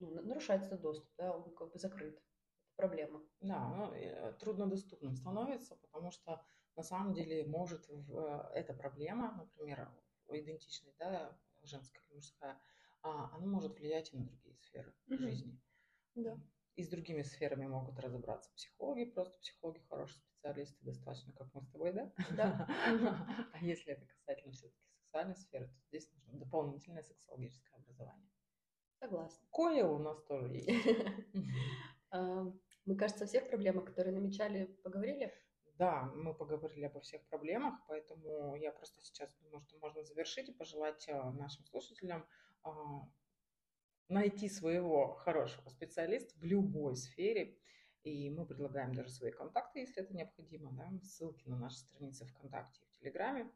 ну, 0.00 0.22
нарушается 0.22 0.78
доступ, 0.78 1.10
да, 1.16 1.32
он 1.36 1.54
как 1.54 1.72
бы 1.72 1.78
закрыт. 1.78 2.14
Это 2.14 2.74
проблема. 2.76 3.22
Да, 3.40 3.90
э, 3.94 4.32
труднодоступным 4.40 5.16
становится, 5.16 5.76
потому 5.76 6.10
что 6.10 6.44
на 6.76 6.82
самом 6.82 7.12
деле 7.12 7.46
может 7.46 7.88
в, 7.88 8.18
э, 8.18 8.50
эта 8.54 8.74
проблема, 8.74 9.34
например, 9.36 9.90
идентичность, 10.28 10.96
да, 10.98 11.36
женская 11.62 12.00
или 12.02 12.14
мужская, 12.14 12.60
а, 13.02 13.34
она 13.36 13.46
может 13.46 13.78
влиять 13.78 14.12
и 14.12 14.16
на 14.16 14.24
другие 14.24 14.56
сферы 14.56 14.94
mm-hmm. 15.08 15.18
жизни. 15.18 15.60
Да. 16.14 16.38
И 16.76 16.82
с 16.82 16.88
другими 16.88 17.22
сферами 17.22 17.66
могут 17.66 17.98
разобраться 18.00 18.50
психологи, 18.56 19.04
просто 19.04 19.38
психологи 19.38 19.80
хорошие 19.88 20.20
специалисты, 20.22 20.76
достаточно, 20.84 21.32
как 21.32 21.52
мы 21.54 21.62
с 21.62 21.68
тобой, 21.68 21.92
да? 21.92 22.12
Да. 22.36 22.66
А 23.52 23.58
если 23.64 23.92
это 23.92 24.06
касательно 24.06 24.52
все-таки 24.52 24.84
сексуальной 25.14 25.36
сферы, 25.36 25.68
то 25.68 25.80
здесь 25.88 26.10
нужно 26.12 26.40
дополнительное 26.40 27.02
сексологическое 27.02 27.78
образование. 27.78 28.28
Согласна. 28.98 29.46
Кое 29.52 29.84
у 29.86 29.98
нас 29.98 30.22
тоже 30.24 30.54
есть. 30.54 30.98
А, 32.10 32.44
мы, 32.84 32.96
кажется, 32.96 33.24
о 33.24 33.26
всех 33.26 33.48
проблемах, 33.48 33.86
которые 33.86 34.14
намечали, 34.14 34.66
поговорили. 34.84 35.34
Да, 35.78 36.02
мы 36.14 36.32
поговорили 36.32 36.84
обо 36.84 37.00
всех 37.00 37.26
проблемах, 37.26 37.74
поэтому 37.88 38.54
я 38.54 38.70
просто 38.70 39.00
сейчас 39.02 39.34
думаю, 39.38 39.62
что 39.62 39.78
можно 39.78 40.04
завершить 40.04 40.48
и 40.48 40.52
пожелать 40.52 41.08
а, 41.08 41.32
нашим 41.32 41.64
слушателям 41.64 42.24
а, 42.62 42.70
найти 44.08 44.48
своего 44.48 45.14
хорошего 45.14 45.68
специалиста 45.68 46.38
в 46.38 46.44
любой 46.44 46.96
сфере. 46.96 47.58
И 48.02 48.28
мы 48.28 48.44
предлагаем 48.44 48.94
даже 48.94 49.08
свои 49.08 49.30
контакты, 49.30 49.80
если 49.80 50.02
это 50.02 50.14
необходимо, 50.14 50.72
да, 50.72 50.90
ссылки 51.02 51.48
на 51.48 51.56
наши 51.56 51.78
страницы 51.78 52.26
ВКонтакте 52.26 52.82
и 52.82 52.86
в 52.86 52.90
Телеграме. 52.98 53.50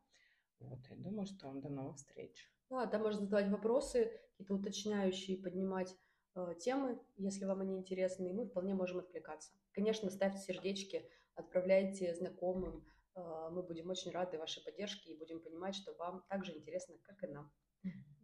Вот, 0.59 0.79
и 0.91 0.95
думаю, 0.95 1.27
что 1.27 1.53
до 1.53 1.69
новых 1.69 1.97
встреч. 1.97 2.51
Да, 2.71 2.87
там 2.87 3.03
можно 3.03 3.21
задавать 3.21 3.49
вопросы, 3.49 4.21
какие-то 4.33 4.55
уточняющие, 4.55 5.37
поднимать 5.37 5.95
э, 6.35 6.55
темы, 6.59 6.99
если 7.17 7.45
вам 7.45 7.61
они 7.61 7.77
интересны, 7.77 8.31
и 8.31 8.33
мы 8.33 8.47
вполне 8.47 8.75
можем 8.75 8.99
откликаться. 8.99 9.53
Конечно, 9.73 10.11
ставьте 10.11 10.41
сердечки, 10.41 11.09
отправляйте 11.35 12.15
знакомым. 12.15 12.87
Э, 13.15 13.49
мы 13.51 13.63
будем 13.63 13.91
очень 13.91 14.11
рады 14.11 14.39
вашей 14.39 14.63
поддержке 14.63 15.13
и 15.13 15.17
будем 15.17 15.41
понимать, 15.41 15.75
что 15.75 15.95
вам 15.95 16.25
так 16.29 16.45
же 16.45 16.57
интересно, 16.57 16.97
как 17.03 17.23
и 17.23 17.27
нам. 17.27 17.53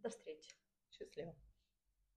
До 0.01 0.09
встречи. 0.09 0.55
Счастливо. 0.89 1.35